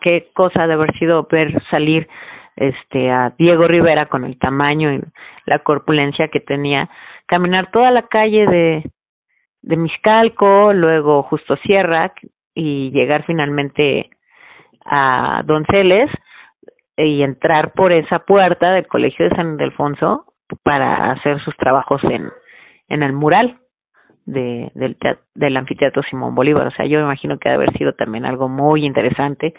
qué 0.00 0.30
cosa 0.34 0.66
de 0.66 0.74
haber 0.74 0.96
sido 0.98 1.26
ver 1.30 1.62
salir 1.70 2.08
este 2.56 3.10
a 3.10 3.34
Diego 3.38 3.66
Rivera 3.66 4.06
con 4.06 4.24
el 4.24 4.38
tamaño 4.38 4.92
y 4.92 5.00
la 5.46 5.60
corpulencia 5.60 6.28
que 6.28 6.40
tenía, 6.40 6.90
caminar 7.26 7.70
toda 7.70 7.90
la 7.90 8.02
calle 8.02 8.46
de 8.46 8.90
de 9.62 9.76
Miscalco, 9.76 10.72
luego 10.72 11.22
Justo 11.24 11.56
Sierra 11.56 12.12
y 12.54 12.90
llegar 12.90 13.24
finalmente 13.26 14.10
a 14.90 15.42
Donceles 15.46 16.10
y 16.96 17.22
entrar 17.22 17.72
por 17.72 17.92
esa 17.92 18.18
puerta 18.20 18.72
del 18.72 18.86
Colegio 18.86 19.28
de 19.28 19.36
San 19.36 19.52
Ildefonso 19.52 20.26
para 20.62 21.12
hacer 21.12 21.40
sus 21.40 21.56
trabajos 21.56 22.02
en 22.04 22.30
en 22.90 23.02
el 23.02 23.14
mural 23.14 23.58
de, 24.26 24.70
del, 24.74 24.98
del 25.34 25.56
anfiteatro 25.56 26.02
Simón 26.02 26.34
Bolívar. 26.34 26.66
O 26.66 26.70
sea, 26.72 26.84
yo 26.84 26.98
me 26.98 27.04
imagino 27.04 27.38
que 27.38 27.50
ha 27.50 27.54
haber 27.54 27.72
sido 27.78 27.94
también 27.94 28.26
algo 28.26 28.48
muy 28.48 28.84
interesante. 28.84 29.54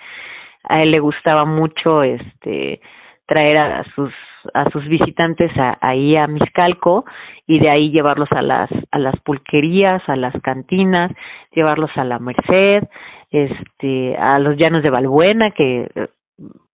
A 0.63 0.83
él 0.83 0.91
le 0.91 0.99
gustaba 0.99 1.45
mucho 1.45 2.03
este 2.03 2.81
traer 3.25 3.57
a 3.57 3.83
sus 3.95 4.13
a 4.53 4.69
sus 4.71 4.85
visitantes 4.87 5.51
a, 5.57 5.77
ahí 5.79 6.17
a 6.17 6.27
Miscalco 6.27 7.05
y 7.47 7.59
de 7.59 7.69
ahí 7.69 7.89
llevarlos 7.89 8.27
a 8.35 8.41
las 8.41 8.69
a 8.91 8.99
las 8.99 9.15
pulquerías, 9.21 10.01
a 10.07 10.15
las 10.15 10.33
cantinas, 10.41 11.11
llevarlos 11.51 11.91
a 11.95 12.03
la 12.03 12.19
Merced, 12.19 12.83
este 13.31 14.15
a 14.17 14.39
los 14.39 14.57
llanos 14.57 14.83
de 14.83 14.89
Balbuena 14.89 15.51
que 15.51 15.89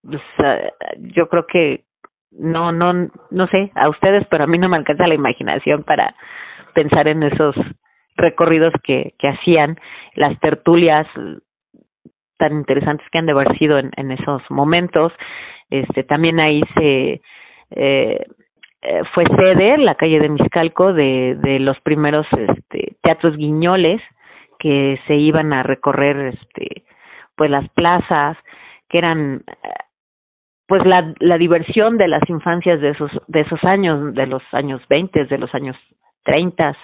pues, 0.01 0.21
yo 0.99 1.29
creo 1.29 1.45
que 1.47 1.85
no 2.31 2.71
no 2.71 3.09
no 3.29 3.47
sé 3.47 3.71
a 3.75 3.89
ustedes 3.89 4.25
pero 4.29 4.43
a 4.43 4.47
mí 4.47 4.57
no 4.57 4.67
me 4.67 4.77
alcanza 4.77 5.07
la 5.07 5.15
imaginación 5.15 5.83
para 5.83 6.15
pensar 6.73 7.07
en 7.07 7.23
esos 7.23 7.55
recorridos 8.17 8.73
que, 8.83 9.13
que 9.17 9.29
hacían, 9.29 9.79
las 10.15 10.37
tertulias 10.39 11.07
tan 12.37 12.53
interesantes 12.53 13.07
que 13.11 13.19
han 13.19 13.25
de 13.25 13.31
haber 13.31 13.57
sido 13.57 13.77
en, 13.79 13.91
en 13.95 14.11
esos 14.11 14.41
momentos. 14.49 15.13
Este, 15.69 16.03
también 16.03 16.39
ahí 16.39 16.61
se 16.75 17.21
eh, 17.71 18.25
fue 19.13 19.23
sede, 19.25 19.77
la 19.77 19.95
calle 19.95 20.19
de 20.19 20.29
Miscalco, 20.29 20.93
de, 20.93 21.37
de 21.41 21.59
los 21.59 21.79
primeros 21.81 22.27
este, 22.31 22.97
teatros 23.01 23.35
guiñoles 23.37 24.01
que 24.59 24.99
se 25.07 25.15
iban 25.15 25.53
a 25.53 25.63
recorrer 25.63 26.33
este, 26.33 26.83
pues 27.35 27.49
las 27.49 27.67
plazas, 27.69 28.37
que 28.89 28.97
eran 28.97 29.43
pues 30.67 30.85
la, 30.85 31.13
la 31.19 31.37
diversión 31.37 31.97
de 31.97 32.09
las 32.09 32.29
infancias 32.29 32.81
de 32.81 32.89
esos, 32.89 33.11
de 33.27 33.41
esos 33.41 33.63
años, 33.63 34.13
de 34.13 34.27
los 34.27 34.43
años 34.51 34.81
20, 34.89 35.25
de 35.25 35.37
los 35.37 35.53
años 35.55 35.77
30, 36.23 36.75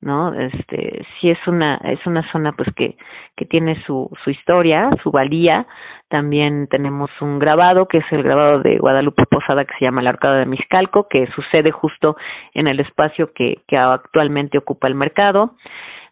¿no? 0.00 0.34
Este, 0.34 1.06
sí 1.18 1.30
es 1.30 1.38
una, 1.46 1.76
es 1.84 2.04
una 2.06 2.30
zona 2.30 2.52
pues 2.52 2.68
que, 2.74 2.96
que 3.36 3.46
tiene 3.46 3.82
su, 3.84 4.10
su 4.22 4.30
historia, 4.30 4.90
su 5.02 5.12
valía. 5.12 5.66
También 6.08 6.66
tenemos 6.68 7.10
un 7.20 7.38
grabado, 7.38 7.86
que 7.86 7.98
es 7.98 8.04
el 8.10 8.22
grabado 8.22 8.60
de 8.60 8.78
Guadalupe 8.78 9.24
Posada, 9.26 9.64
que 9.64 9.74
se 9.78 9.84
llama 9.84 10.00
el 10.02 10.08
Arcado 10.08 10.36
de 10.36 10.46
Miscalco, 10.46 11.08
que 11.08 11.28
sucede 11.28 11.70
justo 11.70 12.16
en 12.52 12.66
el 12.66 12.80
espacio 12.80 13.32
que, 13.32 13.62
que 13.66 13.78
actualmente 13.78 14.58
ocupa 14.58 14.88
el 14.88 14.94
mercado. 14.94 15.56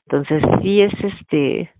Entonces, 0.06 0.42
sí 0.62 0.82
es 0.82 0.92
este, 1.02 1.72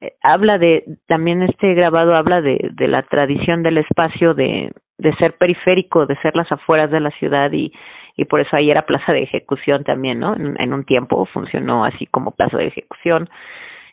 eh, 0.00 0.12
habla 0.22 0.58
de, 0.58 0.84
también 1.06 1.42
este 1.42 1.74
grabado 1.74 2.14
habla 2.14 2.40
de, 2.40 2.72
la 2.78 3.02
tradición 3.02 3.62
del 3.62 3.78
espacio 3.78 4.34
de, 4.34 4.72
de 4.98 5.14
ser 5.16 5.36
periférico, 5.36 6.06
de 6.06 6.16
ser 6.16 6.36
las 6.36 6.50
afueras 6.52 6.90
de 6.90 7.00
la 7.00 7.10
ciudad 7.12 7.50
y, 7.52 7.72
y 8.18 8.24
por 8.24 8.40
eso 8.40 8.56
ahí 8.56 8.68
era 8.68 8.84
plaza 8.84 9.12
de 9.12 9.22
ejecución 9.22 9.84
también, 9.84 10.18
¿no? 10.18 10.34
En, 10.34 10.72
un 10.72 10.84
tiempo 10.84 11.24
funcionó 11.26 11.84
así 11.84 12.04
como 12.06 12.32
plaza 12.32 12.58
de 12.58 12.66
ejecución. 12.66 13.30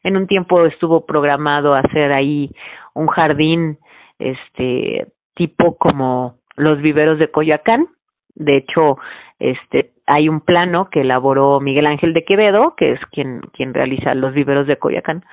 En 0.02 0.18
un 0.18 0.26
tiempo 0.26 0.66
estuvo 0.66 1.06
programado 1.06 1.76
hacer 1.76 2.12
ahí 2.12 2.50
un 2.96 3.06
jardín, 3.06 3.78
este, 4.18 5.08
tipo 5.36 5.78
como 5.78 6.40
los 6.56 6.82
viveros 6.82 7.20
de 7.20 7.30
Coyoacán. 7.30 7.88
De 8.34 8.58
hecho, 8.58 8.98
este, 9.38 9.92
hay 10.08 10.30
un 10.30 10.42
plano 10.42 10.90
que 10.90 11.02
elaboró 11.02 11.60
Miguel 11.60 11.88
Ángel 11.88 12.14
de 12.14 12.26
Quevedo, 12.26 12.76
que 12.76 12.94
es 12.94 13.00
quien, 13.12 13.42
quien 13.54 13.74
realiza 13.74 14.14
los 14.16 14.34
viveros 14.34 14.68
de 14.68 14.78
Coyoacán 14.78 15.26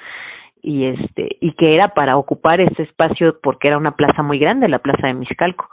y 0.62 0.86
este 0.86 1.36
y 1.40 1.54
que 1.54 1.74
era 1.74 1.88
para 1.88 2.16
ocupar 2.16 2.60
ese 2.60 2.84
espacio 2.84 3.40
porque 3.42 3.68
era 3.68 3.78
una 3.78 3.96
plaza 3.96 4.22
muy 4.22 4.38
grande 4.38 4.68
la 4.68 4.78
plaza 4.78 5.08
de 5.08 5.14
Miscalco 5.14 5.68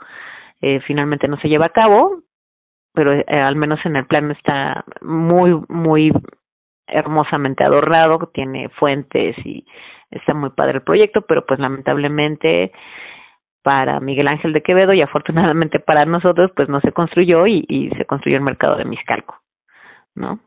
eh, 0.60 0.80
finalmente 0.80 1.28
no 1.28 1.38
se 1.38 1.48
lleva 1.48 1.66
a 1.66 1.68
cabo 1.68 2.24
pero 2.92 3.12
eh, 3.12 3.24
al 3.28 3.56
menos 3.56 3.80
en 3.84 3.96
el 3.96 4.06
plano 4.06 4.32
está 4.32 4.84
muy, 5.00 5.60
muy 5.68 6.12
hermosamente 6.86 7.64
adornado, 7.64 8.30
tiene 8.34 8.68
fuentes 8.70 9.36
y 9.44 9.64
está 10.10 10.34
muy 10.34 10.50
padre 10.50 10.78
el 10.78 10.82
proyecto, 10.82 11.22
pero 11.22 11.46
pues 11.46 11.60
lamentablemente 11.60 12.72
para 13.62 14.00
Miguel 14.00 14.28
Ángel 14.28 14.52
de 14.52 14.62
Quevedo 14.62 14.92
y 14.92 15.02
afortunadamente 15.02 15.80
para 15.80 16.04
nosotros 16.04 16.50
pues 16.54 16.68
no 16.68 16.80
se 16.80 16.92
construyó 16.92 17.46
y, 17.46 17.64
y 17.68 17.90
se 17.90 18.04
construyó 18.04 18.36
el 18.36 18.42
mercado 18.42 18.76
de 18.76 18.84
Miscalco, 18.84 19.40
¿no? 20.14 20.40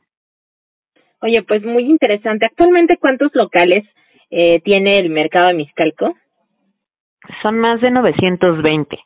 Oye, 1.23 1.41
pues 1.43 1.63
muy 1.63 1.85
interesante. 1.85 2.45
Actualmente, 2.45 2.97
¿cuántos 2.97 3.33
locales 3.33 3.85
eh, 4.29 4.59
tiene 4.61 4.99
el 4.99 5.09
mercado 5.09 5.47
de 5.47 5.53
Miscalco? 5.53 6.17
Son 7.41 7.57
más 7.59 7.79
de 7.79 7.91
920. 7.91 8.99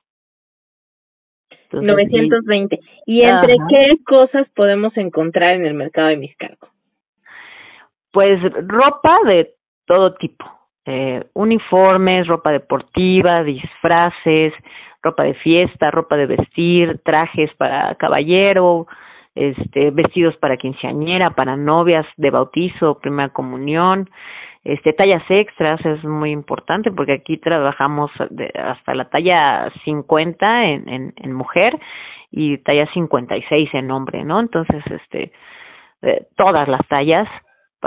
920. 1.72 2.80
¿Y 3.06 3.22
entre 3.22 3.58
qué 3.70 4.04
cosas 4.04 4.48
podemos 4.56 4.98
encontrar 4.98 5.56
en 5.56 5.68
el 5.68 5.76
mercado 5.76 6.08
de 6.08 6.18
Miscalco? 6.18 6.70
Pues 8.12 8.42
ropa 8.66 9.20
de 9.26 9.54
todo 9.86 10.16
tipo. 10.16 10.57
Eh, 10.90 11.26
uniformes, 11.34 12.26
ropa 12.28 12.52
deportiva, 12.52 13.44
disfraces, 13.44 14.54
ropa 15.04 15.24
de 15.24 15.34
fiesta, 15.34 15.92
ropa 15.92 16.16
de 16.16 16.28
vestir, 16.28 17.02
trajes 17.04 17.54
para 17.56 17.94
caballero, 17.96 18.88
este, 19.36 19.92
vestidos 19.92 20.38
para 20.38 20.56
quinceañera, 20.56 21.32
para 21.32 21.58
novias 21.58 22.06
de 22.16 22.30
bautizo, 22.32 23.00
primera 23.00 23.30
comunión, 23.30 24.10
este 24.64 24.94
tallas 24.94 25.24
extras 25.30 25.86
es 25.86 26.04
muy 26.04 26.32
importante 26.32 26.92
porque 26.92 27.14
aquí 27.14 27.38
trabajamos 27.38 28.12
hasta 28.56 28.96
la 28.96 29.10
talla 29.10 29.72
50 29.84 30.66
en, 30.66 30.90
en, 30.90 31.14
en 31.18 31.34
mujer 31.34 31.78
y 32.32 32.58
talla 32.60 32.88
56 32.94 33.70
en 33.74 33.92
hombre, 33.92 34.24
¿no? 34.24 34.40
Entonces, 34.40 34.84
este, 34.90 35.32
eh, 36.02 36.28
todas 36.36 36.68
las 36.68 36.86
tallas, 36.88 37.28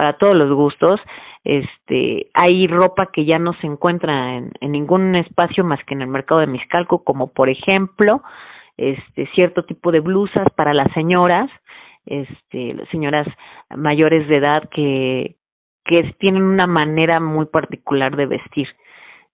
para 0.01 0.15
todos 0.15 0.35
los 0.35 0.51
gustos, 0.51 0.99
este, 1.45 2.31
hay 2.33 2.67
ropa 2.67 3.11
que 3.13 3.27
ya 3.27 3.39
no 3.39 3.53
se 3.61 3.67
encuentra 3.67 4.35
en, 4.35 4.51
ningún 4.63 5.15
espacio 5.15 5.63
más 5.63 5.85
que 5.85 5.93
en 5.93 6.01
el 6.01 6.09
mercado 6.09 6.41
de 6.41 6.47
Miscalco, 6.47 7.05
como 7.05 7.27
por 7.35 7.51
ejemplo, 7.51 8.23
este, 8.79 9.27
cierto 9.35 9.67
tipo 9.67 9.93
de 9.93 10.01
blusas 10.01 10.47
para 10.57 10.73
las 10.73 10.91
señoras, 10.95 11.51
este, 12.07 12.77
señoras 12.91 13.29
mayores 13.77 14.27
de 14.27 14.37
edad 14.39 14.71
que, 14.71 15.37
que 15.85 16.15
tienen 16.19 16.45
una 16.45 16.67
manera 16.67 17.21
muy 17.21 17.45
particular 17.45 18.17
de 18.17 18.25
vestir, 18.25 18.69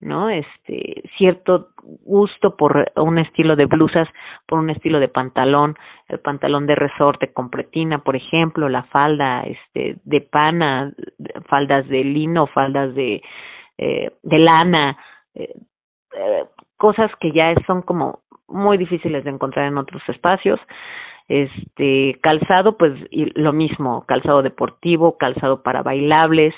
¿no? 0.01 0.29
Este, 0.29 1.03
cierto 1.17 1.69
gusto 1.83 2.57
por 2.57 2.93
un 2.97 3.19
estilo 3.19 3.57
de 3.57 3.67
blusas, 3.67 4.09
por 4.47 4.59
un 4.59 4.71
estilo 4.71 5.01
de 5.01 5.09
pantalón, 5.09 5.77
el 6.09 6.21
pantalón 6.21 6.67
de 6.67 6.75
resorte 6.75 7.33
con 7.33 7.51
pretina, 7.51 7.99
por 7.99 8.17
ejemplo, 8.17 8.69
la 8.69 8.85
falda, 8.85 9.43
este, 9.45 9.97
de 10.05 10.21
pana, 10.21 10.93
faldas 11.49 11.89
de 11.89 12.05
lino, 12.05 12.47
faldas 12.47 12.95
de, 12.95 13.23
eh, 13.79 14.11
de 14.23 14.39
lana, 14.39 14.99
eh, 15.35 15.55
eh, 16.17 16.45
cosas 16.77 17.11
que 17.21 17.33
ya 17.33 17.55
son 17.67 17.83
como 17.83 18.21
muy 18.49 18.79
difíciles 18.79 19.25
de 19.25 19.31
encontrar 19.31 19.67
en 19.67 19.79
otros 19.79 20.03
espacios 20.09 20.61
este 21.29 22.19
calzado 22.23 22.77
pues 22.77 22.93
y 23.11 23.27
lo 23.39 23.53
mismo 23.53 24.05
calzado 24.07 24.43
deportivo 24.43 25.19
calzado 25.19 25.65
para 25.65 25.83
bailables 25.83 26.55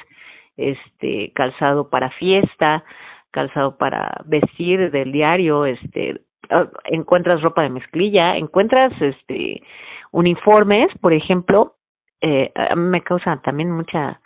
este 0.59 1.33
calzado 1.35 1.89
para 1.89 2.11
fiesta 2.11 2.85
calzado 3.31 3.77
para 3.77 4.23
vestir 4.25 4.91
del 4.91 5.13
diario 5.13 5.67
este 5.67 6.23
ah, 6.51 6.69
encuentras 6.85 7.43
ropa 7.43 7.63
de 7.63 7.71
mezclilla 7.71 8.37
encuentras 8.37 8.93
este 9.01 9.63
uniformes 10.11 10.89
por 11.01 11.13
ejemplo 11.13 11.77
eh, 12.21 12.53
me 12.77 13.03
causa 13.03 13.41
también 13.43 13.71
mucha 13.71 14.21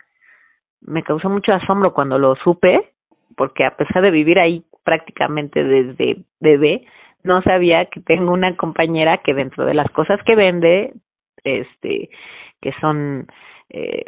me 0.81 1.03
causó 1.03 1.29
mucho 1.29 1.53
asombro 1.53 1.93
cuando 1.93 2.17
lo 2.17 2.35
supe 2.37 2.93
porque 3.35 3.65
a 3.65 3.75
pesar 3.75 4.03
de 4.03 4.11
vivir 4.11 4.39
ahí 4.39 4.65
prácticamente 4.83 5.63
desde 5.63 6.23
bebé 6.39 6.85
no 7.23 7.41
sabía 7.41 7.85
que 7.85 8.01
tengo 8.01 8.31
una 8.31 8.55
compañera 8.55 9.19
que 9.19 9.33
dentro 9.33 9.65
de 9.65 9.73
las 9.73 9.89
cosas 9.91 10.19
que 10.25 10.35
vende, 10.35 10.93
este, 11.43 12.09
que 12.61 12.73
son 12.81 13.27
eh, 13.69 14.05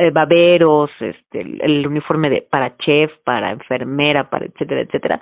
eh, 0.00 0.10
baberos, 0.10 0.90
este, 1.00 1.40
el, 1.40 1.84
uniforme 1.84 2.30
de 2.30 2.42
para 2.42 2.76
chef, 2.76 3.10
para 3.24 3.50
enfermera, 3.50 4.30
para 4.30 4.46
etcétera, 4.46 4.82
etcétera, 4.82 5.20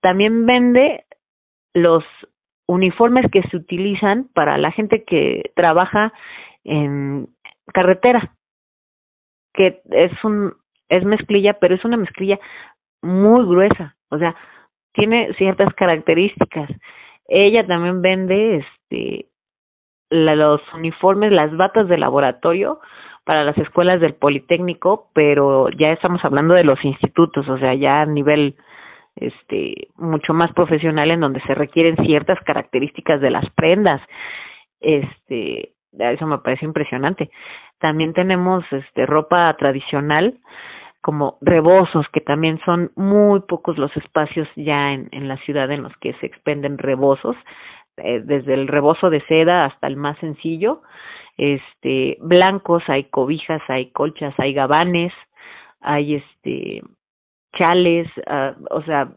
también 0.00 0.44
vende 0.44 1.04
los 1.72 2.04
uniformes 2.66 3.30
que 3.30 3.42
se 3.44 3.56
utilizan 3.56 4.28
para 4.34 4.58
la 4.58 4.72
gente 4.72 5.04
que 5.04 5.52
trabaja 5.54 6.12
en 6.64 7.28
carretera, 7.72 8.34
que 9.54 9.82
es 9.90 10.12
un 10.24 10.52
es 10.88 11.04
mezclilla, 11.04 11.60
pero 11.60 11.76
es 11.76 11.84
una 11.84 11.96
mezclilla 11.96 12.40
muy 13.00 13.46
gruesa, 13.46 13.96
o 14.10 14.18
sea, 14.18 14.34
tiene 14.94 15.32
ciertas 15.34 15.72
características. 15.74 16.68
Ella 17.28 17.64
también 17.64 18.02
vende 18.02 18.56
este 18.56 19.28
los 20.10 20.60
uniformes, 20.74 21.30
las 21.30 21.56
batas 21.56 21.86
de 21.86 21.98
laboratorio 21.98 22.80
para 23.28 23.44
las 23.44 23.58
escuelas 23.58 24.00
del 24.00 24.14
Politécnico, 24.14 25.10
pero 25.12 25.68
ya 25.68 25.92
estamos 25.92 26.24
hablando 26.24 26.54
de 26.54 26.64
los 26.64 26.82
institutos, 26.82 27.46
o 27.46 27.58
sea, 27.58 27.74
ya 27.74 28.00
a 28.00 28.06
nivel 28.06 28.56
este 29.16 29.88
mucho 29.96 30.32
más 30.32 30.50
profesional 30.54 31.10
en 31.10 31.20
donde 31.20 31.42
se 31.42 31.54
requieren 31.54 32.02
ciertas 32.06 32.40
características 32.40 33.20
de 33.20 33.30
las 33.30 33.44
prendas. 33.50 34.00
Este, 34.80 35.74
eso 35.92 36.26
me 36.26 36.38
parece 36.38 36.64
impresionante. 36.64 37.30
También 37.78 38.14
tenemos 38.14 38.64
este 38.72 39.04
ropa 39.04 39.54
tradicional 39.58 40.38
como 41.02 41.36
rebozos, 41.42 42.06
que 42.10 42.22
también 42.22 42.58
son 42.64 42.92
muy 42.96 43.40
pocos 43.40 43.76
los 43.76 43.94
espacios 43.94 44.48
ya 44.56 44.94
en, 44.94 45.10
en 45.12 45.28
la 45.28 45.36
ciudad 45.44 45.70
en 45.70 45.82
los 45.82 45.94
que 45.98 46.14
se 46.14 46.24
expenden 46.24 46.78
rebozos, 46.78 47.36
eh, 47.98 48.22
desde 48.24 48.54
el 48.54 48.68
rebozo 48.68 49.10
de 49.10 49.20
seda 49.26 49.66
hasta 49.66 49.86
el 49.86 49.96
más 49.96 50.16
sencillo, 50.16 50.80
este, 51.38 52.18
blancos, 52.20 52.82
hay 52.88 53.04
cobijas, 53.04 53.62
hay 53.68 53.90
colchas, 53.92 54.34
hay 54.38 54.52
gabanes, 54.52 55.12
hay 55.80 56.16
este, 56.16 56.82
chales, 57.56 58.08
uh, 58.26 58.64
o 58.70 58.82
sea, 58.82 59.08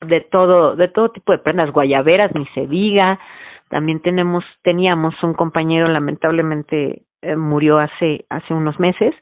de 0.00 0.22
todo, 0.22 0.74
de 0.76 0.88
todo 0.88 1.10
tipo 1.10 1.32
de 1.32 1.38
prendas, 1.38 1.70
guayaberas, 1.70 2.34
ni 2.34 2.46
se 2.46 2.66
diga, 2.66 3.20
también 3.68 4.00
tenemos, 4.00 4.44
teníamos 4.62 5.14
un 5.22 5.34
compañero 5.34 5.86
lamentablemente 5.86 7.02
eh, 7.22 7.36
murió 7.36 7.78
hace, 7.78 8.24
hace 8.30 8.54
unos 8.54 8.80
meses, 8.80 9.14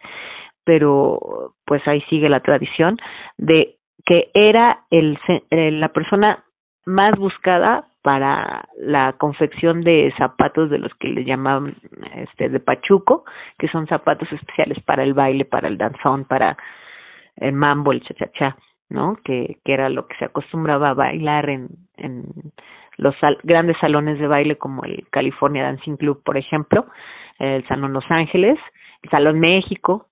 pero 0.65 1.55
pues 1.65 1.87
ahí 1.89 2.01
sigue 2.09 2.29
la 2.29 2.41
tradición 2.41 2.99
de 3.37 3.79
que 4.07 4.31
era 4.33 4.85
el, 4.91 5.19
la 5.51 5.89
persona 5.89 6.45
más 6.87 7.19
buscada 7.19 7.89
para 8.09 8.67
la 8.79 9.13
confección 9.19 9.83
de 9.83 10.11
zapatos 10.17 10.71
de 10.71 10.79
los 10.79 10.95
que 10.95 11.09
le 11.09 11.27
llamaban 11.27 11.77
este 12.15 12.49
de 12.49 12.59
pachuco, 12.59 13.27
que 13.59 13.69
son 13.69 13.87
zapatos 13.87 14.33
especiales 14.33 14.83
para 14.83 15.03
el 15.03 15.13
baile, 15.13 15.45
para 15.45 15.69
el 15.69 15.77
danzón, 15.77 16.25
para 16.25 16.57
el 17.37 17.53
mambo, 17.53 17.93
el 17.93 18.01
cha-cha-cha, 18.01 18.57
¿no? 18.89 19.19
Que, 19.23 19.59
que 19.63 19.75
era 19.75 19.91
lo 19.91 20.07
que 20.07 20.17
se 20.17 20.25
acostumbraba 20.25 20.89
a 20.89 20.95
bailar 20.95 21.51
en, 21.51 21.69
en 21.99 22.25
los 22.97 23.15
grandes 23.43 23.77
salones 23.77 24.19
de 24.19 24.27
baile 24.27 24.57
como 24.57 24.85
el 24.85 25.07
California 25.11 25.65
Dancing 25.65 25.99
Club, 25.99 26.23
por 26.25 26.39
ejemplo, 26.39 26.87
el 27.39 27.69
Salón 27.69 27.93
Los 27.93 28.11
Ángeles, 28.11 28.59
el 29.03 29.11
Salón 29.11 29.39
México, 29.39 30.07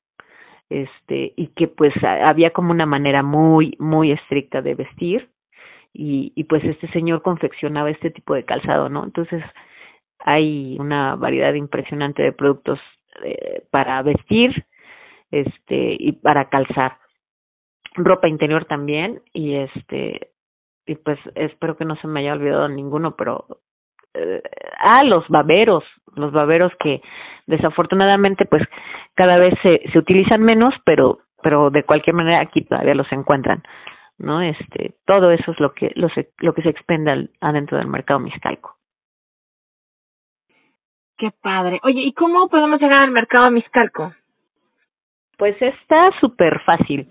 este, 0.69 1.33
y 1.35 1.47
que 1.57 1.67
pues 1.67 1.95
había 2.05 2.51
como 2.51 2.73
una 2.73 2.85
manera 2.85 3.23
muy, 3.23 3.75
muy 3.79 4.13
estricta 4.13 4.61
de 4.61 4.75
vestir, 4.75 5.31
y, 5.97 6.33
y 6.35 6.45
pues 6.45 6.63
este 6.65 6.89
señor 6.89 7.23
confeccionaba 7.23 7.91
este 7.91 8.11
tipo 8.11 8.35
de 8.35 8.45
calzado, 8.45 8.89
¿no? 8.89 9.05
Entonces 9.05 9.43
hay 10.19 10.77
una 10.79 11.17
variedad 11.17 11.55
impresionante 11.55 12.23
de 12.23 12.33
productos 12.33 12.79
eh, 13.25 13.63
para 13.71 14.03
vestir, 14.03 14.67
este, 15.31 15.97
y 15.99 16.13
para 16.13 16.49
calzar. 16.49 16.99
Ropa 17.95 18.29
interior 18.29 18.67
también 18.67 19.23
y 19.33 19.55
este 19.55 20.33
y 20.85 20.97
pues 20.97 21.19
espero 21.35 21.79
que 21.79 21.87
no 21.87 21.97
se 21.97 22.07
me 22.07 22.21
haya 22.21 22.35
olvidado 22.35 22.69
ninguno 22.69 23.17
pero 23.17 23.47
eh, 24.13 24.43
ah 24.79 25.03
los 25.03 25.27
baberos 25.29 25.83
los 26.15 26.31
baberos 26.31 26.73
que 26.79 27.01
desafortunadamente 27.47 28.45
pues 28.45 28.63
cada 29.15 29.39
vez 29.39 29.55
se 29.63 29.81
se 29.91 29.99
utilizan 29.99 30.43
menos 30.43 30.75
pero 30.85 31.21
pero 31.43 31.71
de 31.71 31.85
cualquier 31.85 32.17
manera 32.17 32.41
aquí 32.41 32.61
todavía 32.63 32.95
los 32.95 33.11
encuentran 33.13 33.63
no 34.19 34.41
este 34.43 34.97
todo 35.05 35.31
eso 35.31 35.53
es 35.53 35.61
lo 35.61 35.73
que 35.75 35.93
lo, 35.95 36.09
se, 36.11 36.31
lo 36.39 36.55
que 36.55 36.63
se 36.63 36.71
expende 36.71 37.31
adentro 37.41 37.79
del 37.79 37.89
mercado 37.89 38.21
miscalco 38.21 38.77
qué 41.19 41.31
padre. 41.31 41.81
Oye 41.83 42.03
y 42.03 42.13
cómo 42.13 42.49
podemos 42.49 42.81
llegar 42.81 43.03
al 43.03 43.11
mercado 43.11 43.51
miscalco 43.51 44.13
pues 45.37 45.57
está 45.61 46.11
súper 46.21 46.61
fácil. 46.63 47.09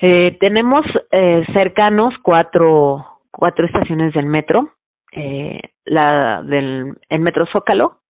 Eh, 0.00 0.36
tenemos 0.38 0.86
eh, 1.10 1.44
cercanos 1.52 2.14
cuatro, 2.22 3.20
cuatro 3.30 3.66
estaciones 3.66 4.14
del 4.14 4.26
metro, 4.26 4.74
eh, 5.12 5.60
la 5.84 6.42
del 6.42 6.98
el 7.08 7.20
metro 7.20 7.46
Zócalo, 7.46 8.00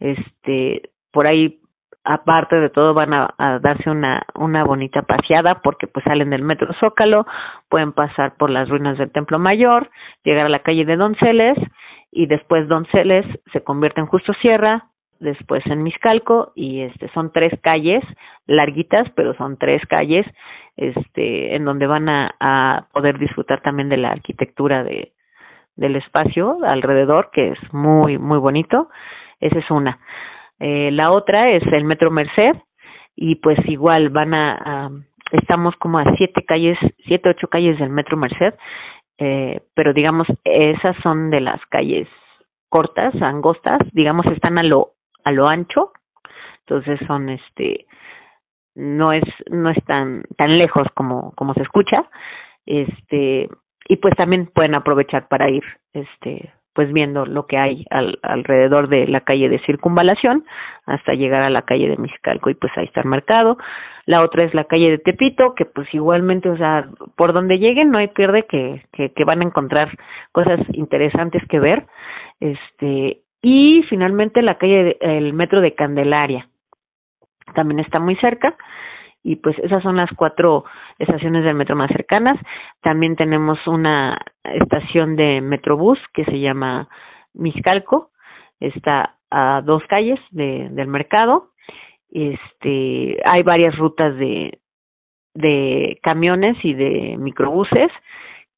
este, 0.00 0.90
por 1.12 1.26
ahí 1.26 1.60
aparte 2.04 2.56
de 2.56 2.70
todo 2.70 2.94
van 2.94 3.14
a, 3.14 3.34
darse 3.60 3.90
una, 3.90 4.22
una 4.34 4.64
bonita 4.64 5.02
paseada 5.02 5.60
porque 5.62 5.86
pues 5.86 6.04
salen 6.06 6.30
del 6.30 6.42
metro 6.42 6.72
Zócalo, 6.82 7.26
pueden 7.68 7.92
pasar 7.92 8.36
por 8.36 8.50
las 8.50 8.68
ruinas 8.68 8.98
del 8.98 9.12
Templo 9.12 9.38
Mayor, 9.38 9.90
llegar 10.24 10.46
a 10.46 10.50
la 10.50 10.60
calle 10.60 10.84
de 10.84 10.96
Donceles 10.96 11.58
y 12.10 12.26
después 12.26 12.68
Donceles 12.68 13.26
se 13.52 13.62
convierte 13.62 14.00
en 14.00 14.06
Justo 14.06 14.32
Sierra, 14.34 14.88
después 15.20 15.64
en 15.66 15.82
Miscalco 15.84 16.52
y 16.56 16.80
este 16.80 17.08
son 17.10 17.32
tres 17.32 17.52
calles 17.62 18.02
larguitas, 18.46 19.08
pero 19.14 19.34
son 19.34 19.56
tres 19.56 19.80
calles 19.86 20.26
este 20.76 21.54
en 21.54 21.64
donde 21.64 21.86
van 21.86 22.08
a, 22.08 22.34
a 22.40 22.88
poder 22.92 23.18
disfrutar 23.18 23.60
también 23.62 23.88
de 23.88 23.98
la 23.98 24.10
arquitectura 24.10 24.82
de 24.82 25.12
del 25.76 25.96
espacio 25.96 26.58
alrededor 26.64 27.30
que 27.32 27.50
es 27.52 27.72
muy 27.72 28.18
muy 28.18 28.38
bonito. 28.38 28.90
Esa 29.40 29.58
es 29.58 29.70
una. 29.70 29.98
Eh, 30.58 30.90
la 30.92 31.10
otra 31.10 31.50
es 31.50 31.62
el 31.72 31.84
Metro 31.84 32.10
Merced 32.10 32.56
y 33.16 33.36
pues 33.36 33.58
igual 33.66 34.10
van 34.10 34.34
a, 34.34 34.90
estamos 35.32 35.74
como 35.76 35.98
a 35.98 36.16
siete 36.16 36.44
calles, 36.44 36.78
siete 37.06 37.30
ocho 37.30 37.48
calles 37.48 37.78
del 37.78 37.90
Metro 37.90 38.16
Merced, 38.16 38.54
eh, 39.18 39.60
pero 39.74 39.92
digamos 39.92 40.26
esas 40.44 40.96
son 41.02 41.30
de 41.30 41.40
las 41.40 41.60
calles 41.66 42.08
cortas, 42.68 43.14
angostas, 43.20 43.80
digamos 43.92 44.26
están 44.26 44.58
a 44.58 44.62
lo 44.62 44.94
a 45.24 45.32
lo 45.32 45.48
ancho, 45.48 45.92
entonces 46.60 46.98
son 47.06 47.28
este 47.28 47.86
no 48.74 49.12
es 49.12 49.24
no 49.50 49.70
es 49.70 49.82
tan 49.84 50.22
tan 50.36 50.56
lejos 50.56 50.86
como 50.94 51.32
como 51.32 51.54
se 51.54 51.62
escucha, 51.62 52.08
este 52.66 53.48
y 53.88 53.96
pues 53.96 54.14
también 54.16 54.46
pueden 54.46 54.74
aprovechar 54.74 55.28
para 55.28 55.50
ir 55.50 55.64
este 55.92 56.52
pues 56.74 56.92
viendo 56.92 57.26
lo 57.26 57.46
que 57.46 57.58
hay 57.58 57.84
al, 57.90 58.18
alrededor 58.22 58.88
de 58.88 59.06
la 59.06 59.20
calle 59.20 59.48
de 59.48 59.58
circunvalación 59.60 60.44
hasta 60.86 61.14
llegar 61.14 61.42
a 61.42 61.50
la 61.50 61.62
calle 61.62 61.88
de 61.88 61.96
Mexicalco 61.96 62.50
y 62.50 62.54
pues 62.54 62.72
ahí 62.76 62.86
está 62.86 63.00
el 63.00 63.08
mercado. 63.08 63.58
La 64.06 64.22
otra 64.22 64.44
es 64.44 64.54
la 64.54 64.64
calle 64.64 64.90
de 64.90 64.98
Tepito, 64.98 65.54
que 65.54 65.64
pues 65.64 65.92
igualmente, 65.94 66.48
o 66.48 66.56
sea, 66.56 66.88
por 67.16 67.32
donde 67.32 67.58
lleguen 67.58 67.90
no 67.90 67.98
hay 67.98 68.08
pierde 68.08 68.46
que, 68.46 68.84
que, 68.92 69.12
que 69.12 69.24
van 69.24 69.40
a 69.40 69.44
encontrar 69.44 69.96
cosas 70.32 70.60
interesantes 70.72 71.42
que 71.48 71.60
ver. 71.60 71.86
Este, 72.40 73.22
y 73.42 73.82
finalmente 73.88 74.42
la 74.42 74.56
calle, 74.58 74.96
el 75.00 75.32
metro 75.34 75.60
de 75.60 75.74
Candelaria, 75.74 76.48
también 77.54 77.80
está 77.80 78.00
muy 78.00 78.16
cerca. 78.16 78.56
Y 79.22 79.36
pues 79.36 79.58
esas 79.60 79.82
son 79.82 79.96
las 79.96 80.10
cuatro 80.16 80.64
estaciones 80.98 81.44
del 81.44 81.54
metro 81.54 81.76
más 81.76 81.90
cercanas. 81.90 82.38
También 82.80 83.16
tenemos 83.16 83.64
una 83.66 84.18
estación 84.42 85.16
de 85.16 85.40
metrobús 85.40 85.98
que 86.12 86.24
se 86.24 86.40
llama 86.40 86.88
Miscalco. 87.32 88.10
Está 88.58 89.18
a 89.30 89.62
dos 89.64 89.82
calles 89.88 90.20
de, 90.30 90.68
del 90.70 90.88
mercado. 90.88 91.52
Este, 92.10 93.20
hay 93.24 93.42
varias 93.42 93.76
rutas 93.76 94.16
de, 94.16 94.58
de 95.34 95.98
camiones 96.02 96.56
y 96.64 96.74
de 96.74 97.16
microbuses 97.18 97.90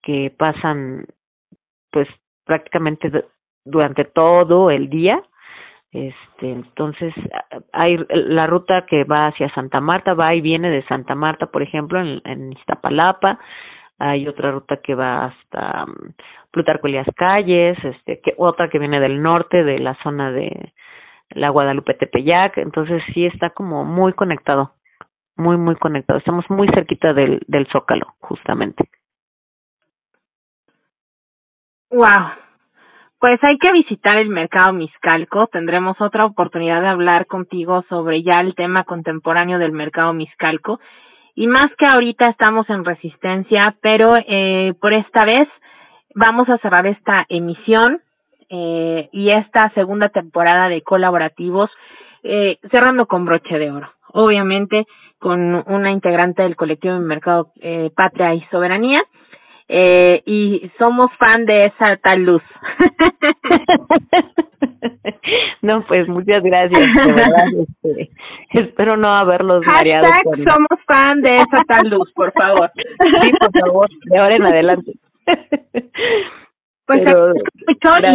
que 0.02 0.34
pasan 0.36 1.06
pues 1.90 2.08
prácticamente 2.44 3.10
durante 3.64 4.04
todo 4.04 4.70
el 4.70 4.88
día. 4.88 5.22
Este, 5.94 6.50
entonces 6.50 7.14
hay 7.72 7.96
la 8.08 8.48
ruta 8.48 8.84
que 8.84 9.04
va 9.04 9.28
hacia 9.28 9.48
Santa 9.54 9.80
Marta, 9.80 10.14
va 10.14 10.34
y 10.34 10.40
viene 10.40 10.68
de 10.68 10.82
Santa 10.88 11.14
Marta, 11.14 11.46
por 11.46 11.62
ejemplo, 11.62 12.00
en, 12.00 12.20
en 12.24 12.52
Iztapalapa. 12.52 13.38
Hay 14.00 14.26
otra 14.26 14.50
ruta 14.50 14.78
que 14.78 14.96
va 14.96 15.26
hasta 15.26 15.84
um, 15.84 15.94
Plutarco 16.50 16.88
Elías 16.88 17.06
Calles, 17.14 17.78
este, 17.84 18.20
que, 18.20 18.34
otra 18.38 18.68
que 18.68 18.80
viene 18.80 18.98
del 18.98 19.22
norte, 19.22 19.62
de 19.62 19.78
la 19.78 19.94
zona 20.02 20.32
de 20.32 20.72
la 21.30 21.50
Guadalupe 21.50 21.94
Tepeyac. 21.94 22.58
Entonces 22.58 23.00
sí 23.14 23.24
está 23.26 23.50
como 23.50 23.84
muy 23.84 24.14
conectado, 24.14 24.74
muy, 25.36 25.56
muy 25.56 25.76
conectado. 25.76 26.18
Estamos 26.18 26.50
muy 26.50 26.66
cerquita 26.74 27.12
del, 27.12 27.40
del 27.46 27.68
Zócalo, 27.68 28.16
justamente. 28.18 28.88
Wow, 31.90 32.32
pues 33.24 33.42
hay 33.42 33.56
que 33.56 33.72
visitar 33.72 34.18
el 34.18 34.28
mercado 34.28 34.74
Miscalco. 34.74 35.46
Tendremos 35.46 35.98
otra 35.98 36.26
oportunidad 36.26 36.82
de 36.82 36.88
hablar 36.88 37.24
contigo 37.24 37.82
sobre 37.88 38.22
ya 38.22 38.38
el 38.42 38.54
tema 38.54 38.84
contemporáneo 38.84 39.58
del 39.58 39.72
mercado 39.72 40.12
Miscalco. 40.12 40.78
Y 41.34 41.46
más 41.46 41.74
que 41.78 41.86
ahorita 41.86 42.28
estamos 42.28 42.68
en 42.68 42.84
resistencia, 42.84 43.76
pero 43.80 44.18
eh, 44.18 44.74
por 44.78 44.92
esta 44.92 45.24
vez 45.24 45.48
vamos 46.14 46.50
a 46.50 46.58
cerrar 46.58 46.86
esta 46.86 47.24
emisión 47.30 48.02
eh, 48.50 49.08
y 49.10 49.30
esta 49.30 49.70
segunda 49.70 50.10
temporada 50.10 50.68
de 50.68 50.82
colaborativos 50.82 51.70
eh, 52.24 52.58
cerrando 52.70 53.06
con 53.06 53.24
broche 53.24 53.58
de 53.58 53.70
oro. 53.70 53.90
Obviamente 54.08 54.84
con 55.18 55.64
una 55.66 55.90
integrante 55.90 56.42
del 56.42 56.56
colectivo 56.56 56.92
de 56.92 57.00
mercado 57.00 57.52
eh, 57.62 57.90
Patria 57.96 58.34
y 58.34 58.42
Soberanía 58.50 59.02
eh, 59.68 60.22
y 60.26 60.70
somos 60.78 61.10
fan 61.18 61.46
de 61.46 61.66
esa 61.66 61.96
tal 61.96 62.22
luz. 62.22 62.42
no, 65.62 65.84
pues 65.86 66.08
muchas 66.08 66.42
gracias, 66.42 66.82
de 66.82 67.12
verdad, 67.12 67.46
este, 67.82 68.10
espero 68.50 68.96
no 68.96 69.08
haberlos 69.08 69.64
mareado. 69.66 70.08
Con... 70.24 70.44
somos 70.44 70.80
fan 70.86 71.22
de 71.22 71.36
esa 71.36 71.64
tal 71.66 71.88
luz, 71.88 72.12
por 72.14 72.32
favor. 72.32 72.70
sí, 73.22 73.30
por 73.38 73.60
favor, 73.60 73.88
de 74.04 74.18
ahora 74.18 74.36
en 74.36 74.46
adelante. 74.46 74.92
Pues 76.86 77.00
Pero, 77.00 77.32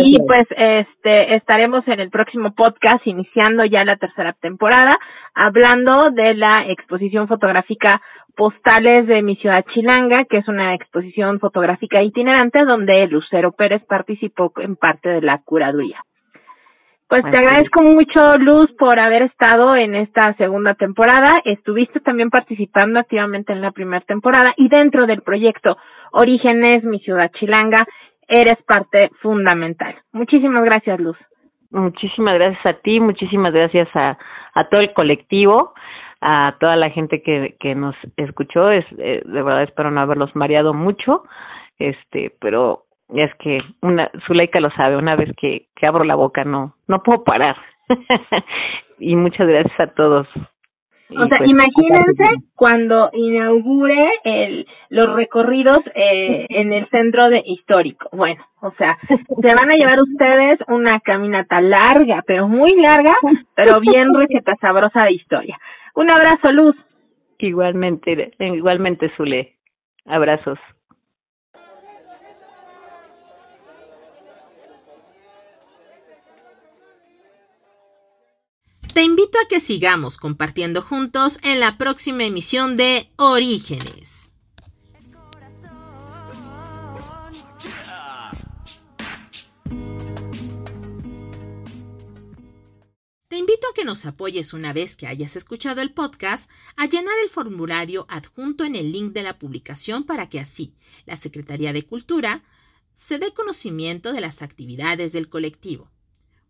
y 0.04 0.18
pues 0.28 0.48
este 0.52 1.36
estaremos 1.36 1.88
en 1.88 2.00
el 2.00 2.12
próximo 2.12 2.54
podcast 2.54 3.06
iniciando 3.08 3.66
ya 3.66 3.84
la 3.84 3.98
tercera 3.98 4.34
temporada 4.34 5.00
hablando 5.34 6.12
de 6.12 6.36
la 6.36 6.66
exposición 6.68 7.28
fotográfica 7.28 8.02
Postales 8.36 9.08
de 9.08 9.22
mi 9.22 9.36
ciudad 9.36 9.66
Chilanga, 9.74 10.24
que 10.26 10.38
es 10.38 10.48
una 10.48 10.74
exposición 10.74 11.40
fotográfica 11.40 12.02
itinerante 12.02 12.64
donde 12.64 13.06
Lucero 13.08 13.52
Pérez 13.52 13.84
participó 13.86 14.54
en 14.58 14.76
parte 14.76 15.10
de 15.10 15.22
la 15.22 15.40
curaduría. 15.40 16.06
Pues 17.10 17.24
te 17.32 17.40
agradezco 17.40 17.82
mucho, 17.82 18.38
Luz, 18.38 18.72
por 18.78 19.00
haber 19.00 19.24
estado 19.24 19.76
en 19.76 19.96
esta 19.96 20.36
segunda 20.36 20.76
temporada. 20.76 21.42
Estuviste 21.44 22.00
también 22.02 22.30
participando 22.30 23.00
activamente 23.00 23.52
en 23.52 23.62
la 23.62 23.72
primera 23.72 24.06
temporada 24.06 24.54
y 24.56 24.70
dentro 24.70 25.08
del 25.08 25.24
proyecto 25.24 25.76
Orígenes, 26.12 26.84
mi 26.84 27.00
ciudad 27.00 27.32
Chilanga, 27.32 27.88
eres 28.30 28.58
parte 28.64 29.12
fundamental. 29.22 29.96
Muchísimas 30.14 30.64
gracias, 30.64 31.00
Luz. 31.00 31.18
Muchísimas 31.72 32.36
gracias 32.36 32.66
a 32.66 32.74
ti, 32.80 33.00
muchísimas 33.00 33.54
gracias 33.54 33.88
a, 33.94 34.18
todo 34.72 34.82
el 34.82 34.94
colectivo 34.94 35.74
a 36.22 36.56
toda 36.60 36.76
la 36.76 36.90
gente 36.90 37.22
que, 37.22 37.56
que 37.60 37.76
nos 37.76 37.96
escuchó. 38.18 38.72
Es, 38.72 38.86
eh, 38.98 39.22
de 39.24 39.42
verdad 39.44 39.64
espero 39.64 39.92
no 39.92 40.02
haberlos 40.02 40.36
mareado 40.36 40.74
mucho, 40.74 41.24
este, 41.78 42.36
pero 42.42 42.86
es 43.10 43.34
que 43.36 43.62
una, 43.82 44.10
Zuleika 44.26 44.60
lo 44.60 44.70
sabe, 44.72 44.98
una 44.98 45.16
vez 45.16 45.32
que, 45.38 45.68
que 45.76 45.88
abro 45.88 46.04
la 46.04 46.16
boca 46.16 46.44
no, 46.44 46.76
no 46.88 47.04
puedo 47.04 47.24
parar. 47.24 47.56
y 49.00 49.16
muchas 49.16 49.48
gracias 49.48 49.80
a 49.80 49.88
todos. 49.94 50.28
O 51.12 51.28
sea, 51.28 51.40
pues, 51.40 51.50
imagínense 51.50 52.24
cuando 52.56 53.10
inaugure 53.14 54.12
el, 54.24 54.68
los 54.90 55.16
recorridos 55.16 55.80
eh, 55.96 56.46
en 56.50 56.72
el 56.72 56.88
centro 56.90 57.30
de 57.30 57.42
histórico. 57.46 58.10
Bueno, 58.12 58.46
o 58.62 58.72
sea, 58.78 58.98
se 59.42 59.56
van 59.56 59.72
a 59.72 59.76
llevar 59.76 60.00
ustedes 60.02 60.60
una 60.68 61.00
caminata 61.00 61.62
larga, 61.62 62.24
pero 62.28 62.48
muy 62.48 62.76
larga, 62.76 63.16
pero 63.56 63.80
bien 63.80 64.14
receta 64.14 64.56
sabrosa 64.62 65.06
de 65.06 65.14
historia. 65.14 65.60
Un 65.96 66.12
abrazo, 66.12 66.52
Luz. 66.52 66.76
Igualmente, 67.40 68.32
igualmente, 68.40 69.10
Zule. 69.18 69.56
Abrazos. 70.06 70.60
Te 79.00 79.06
invito 79.06 79.38
a 79.40 79.48
que 79.48 79.62
sigamos 79.62 80.18
compartiendo 80.18 80.82
juntos 80.82 81.40
en 81.44 81.62
la 81.62 81.78
próxima 81.78 82.26
emisión 82.26 82.76
de 82.76 83.10
Orígenes. 83.16 84.30
Te 93.30 93.38
invito 93.38 93.68
a 93.70 93.74
que 93.74 93.86
nos 93.86 94.06
apoyes 94.06 94.52
una 94.52 94.74
vez 94.74 94.98
que 94.98 95.08
hayas 95.08 95.38
escuchado 95.38 95.80
el 95.80 95.94
podcast 95.94 96.52
a 96.76 96.86
llenar 96.86 97.16
el 97.24 97.30
formulario 97.30 98.06
adjunto 98.10 98.66
en 98.66 98.76
el 98.76 98.92
link 98.92 99.14
de 99.14 99.24
la 99.24 99.40
publicación 99.40 100.04
para 100.04 100.28
que 100.28 100.42
así 100.42 100.74
la 101.06 101.16
Secretaría 101.16 101.72
de 101.72 101.86
Cultura 101.86 102.44
se 102.92 103.18
dé 103.18 103.34
conocimiento 103.34 104.12
de 104.12 104.20
las 104.20 104.42
actividades 104.42 105.14
del 105.14 105.30
colectivo. 105.30 105.90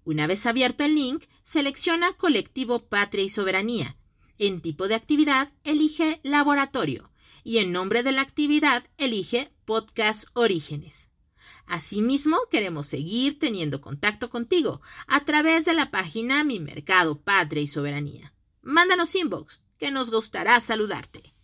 Una 0.10 0.26
vez 0.26 0.48
abierto 0.48 0.84
el 0.84 0.96
link, 0.96 1.26
selecciona 1.44 2.14
Colectivo 2.14 2.88
Patria 2.88 3.24
y 3.24 3.30
Soberanía. 3.30 3.96
En 4.40 4.60
tipo 4.60 4.88
de 4.88 4.96
actividad, 4.96 5.54
elige 5.64 6.20
Laboratorio 6.24 7.12
y 7.44 7.60
en 7.60 7.72
nombre 7.72 8.02
de 8.02 8.12
la 8.12 8.22
actividad, 8.22 8.84
elige 8.98 9.54
Podcast 9.66 10.28
Orígenes. 10.34 11.12
Asimismo, 11.68 12.40
queremos 12.50 12.88
seguir 12.88 13.38
teniendo 13.38 13.82
contacto 13.82 14.32
contigo 14.32 14.82
a 15.06 15.26
través 15.26 15.66
de 15.66 15.76
la 15.76 15.92
página 15.92 16.44
Mi 16.44 16.60
Mercado 16.60 17.22
Patria 17.22 17.62
y 17.62 17.68
Soberanía. 17.68 18.34
Mándanos 18.64 19.14
inbox, 19.14 19.62
que 19.78 19.92
nos 19.92 20.10
gustará 20.10 20.60
saludarte. 20.60 21.36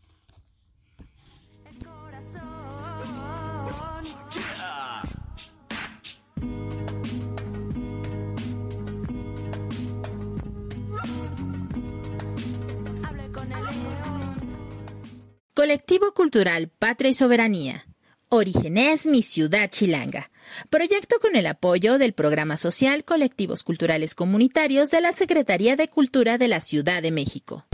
Colectivo 15.56 16.14
Cultural 16.14 16.68
Patria 16.68 17.12
y 17.12 17.14
Soberanía. 17.14 17.88
Orígenes 18.28 19.06
Mi 19.06 19.22
Ciudad 19.22 19.70
Chilanga. 19.70 20.30
Proyecto 20.70 21.16
con 21.22 21.38
el 21.38 21.48
apoyo 21.48 21.98
del 21.98 22.12
Programa 22.12 22.58
Social 22.58 23.06
Colectivos 23.06 23.64
Culturales 23.64 24.16
Comunitarios 24.16 24.92
de 24.92 25.00
la 25.00 25.14
Secretaría 25.14 25.78
de 25.78 25.88
Cultura 25.88 26.38
de 26.38 26.50
la 26.50 26.60
Ciudad 26.60 27.02
de 27.02 27.12
México. 27.12 27.66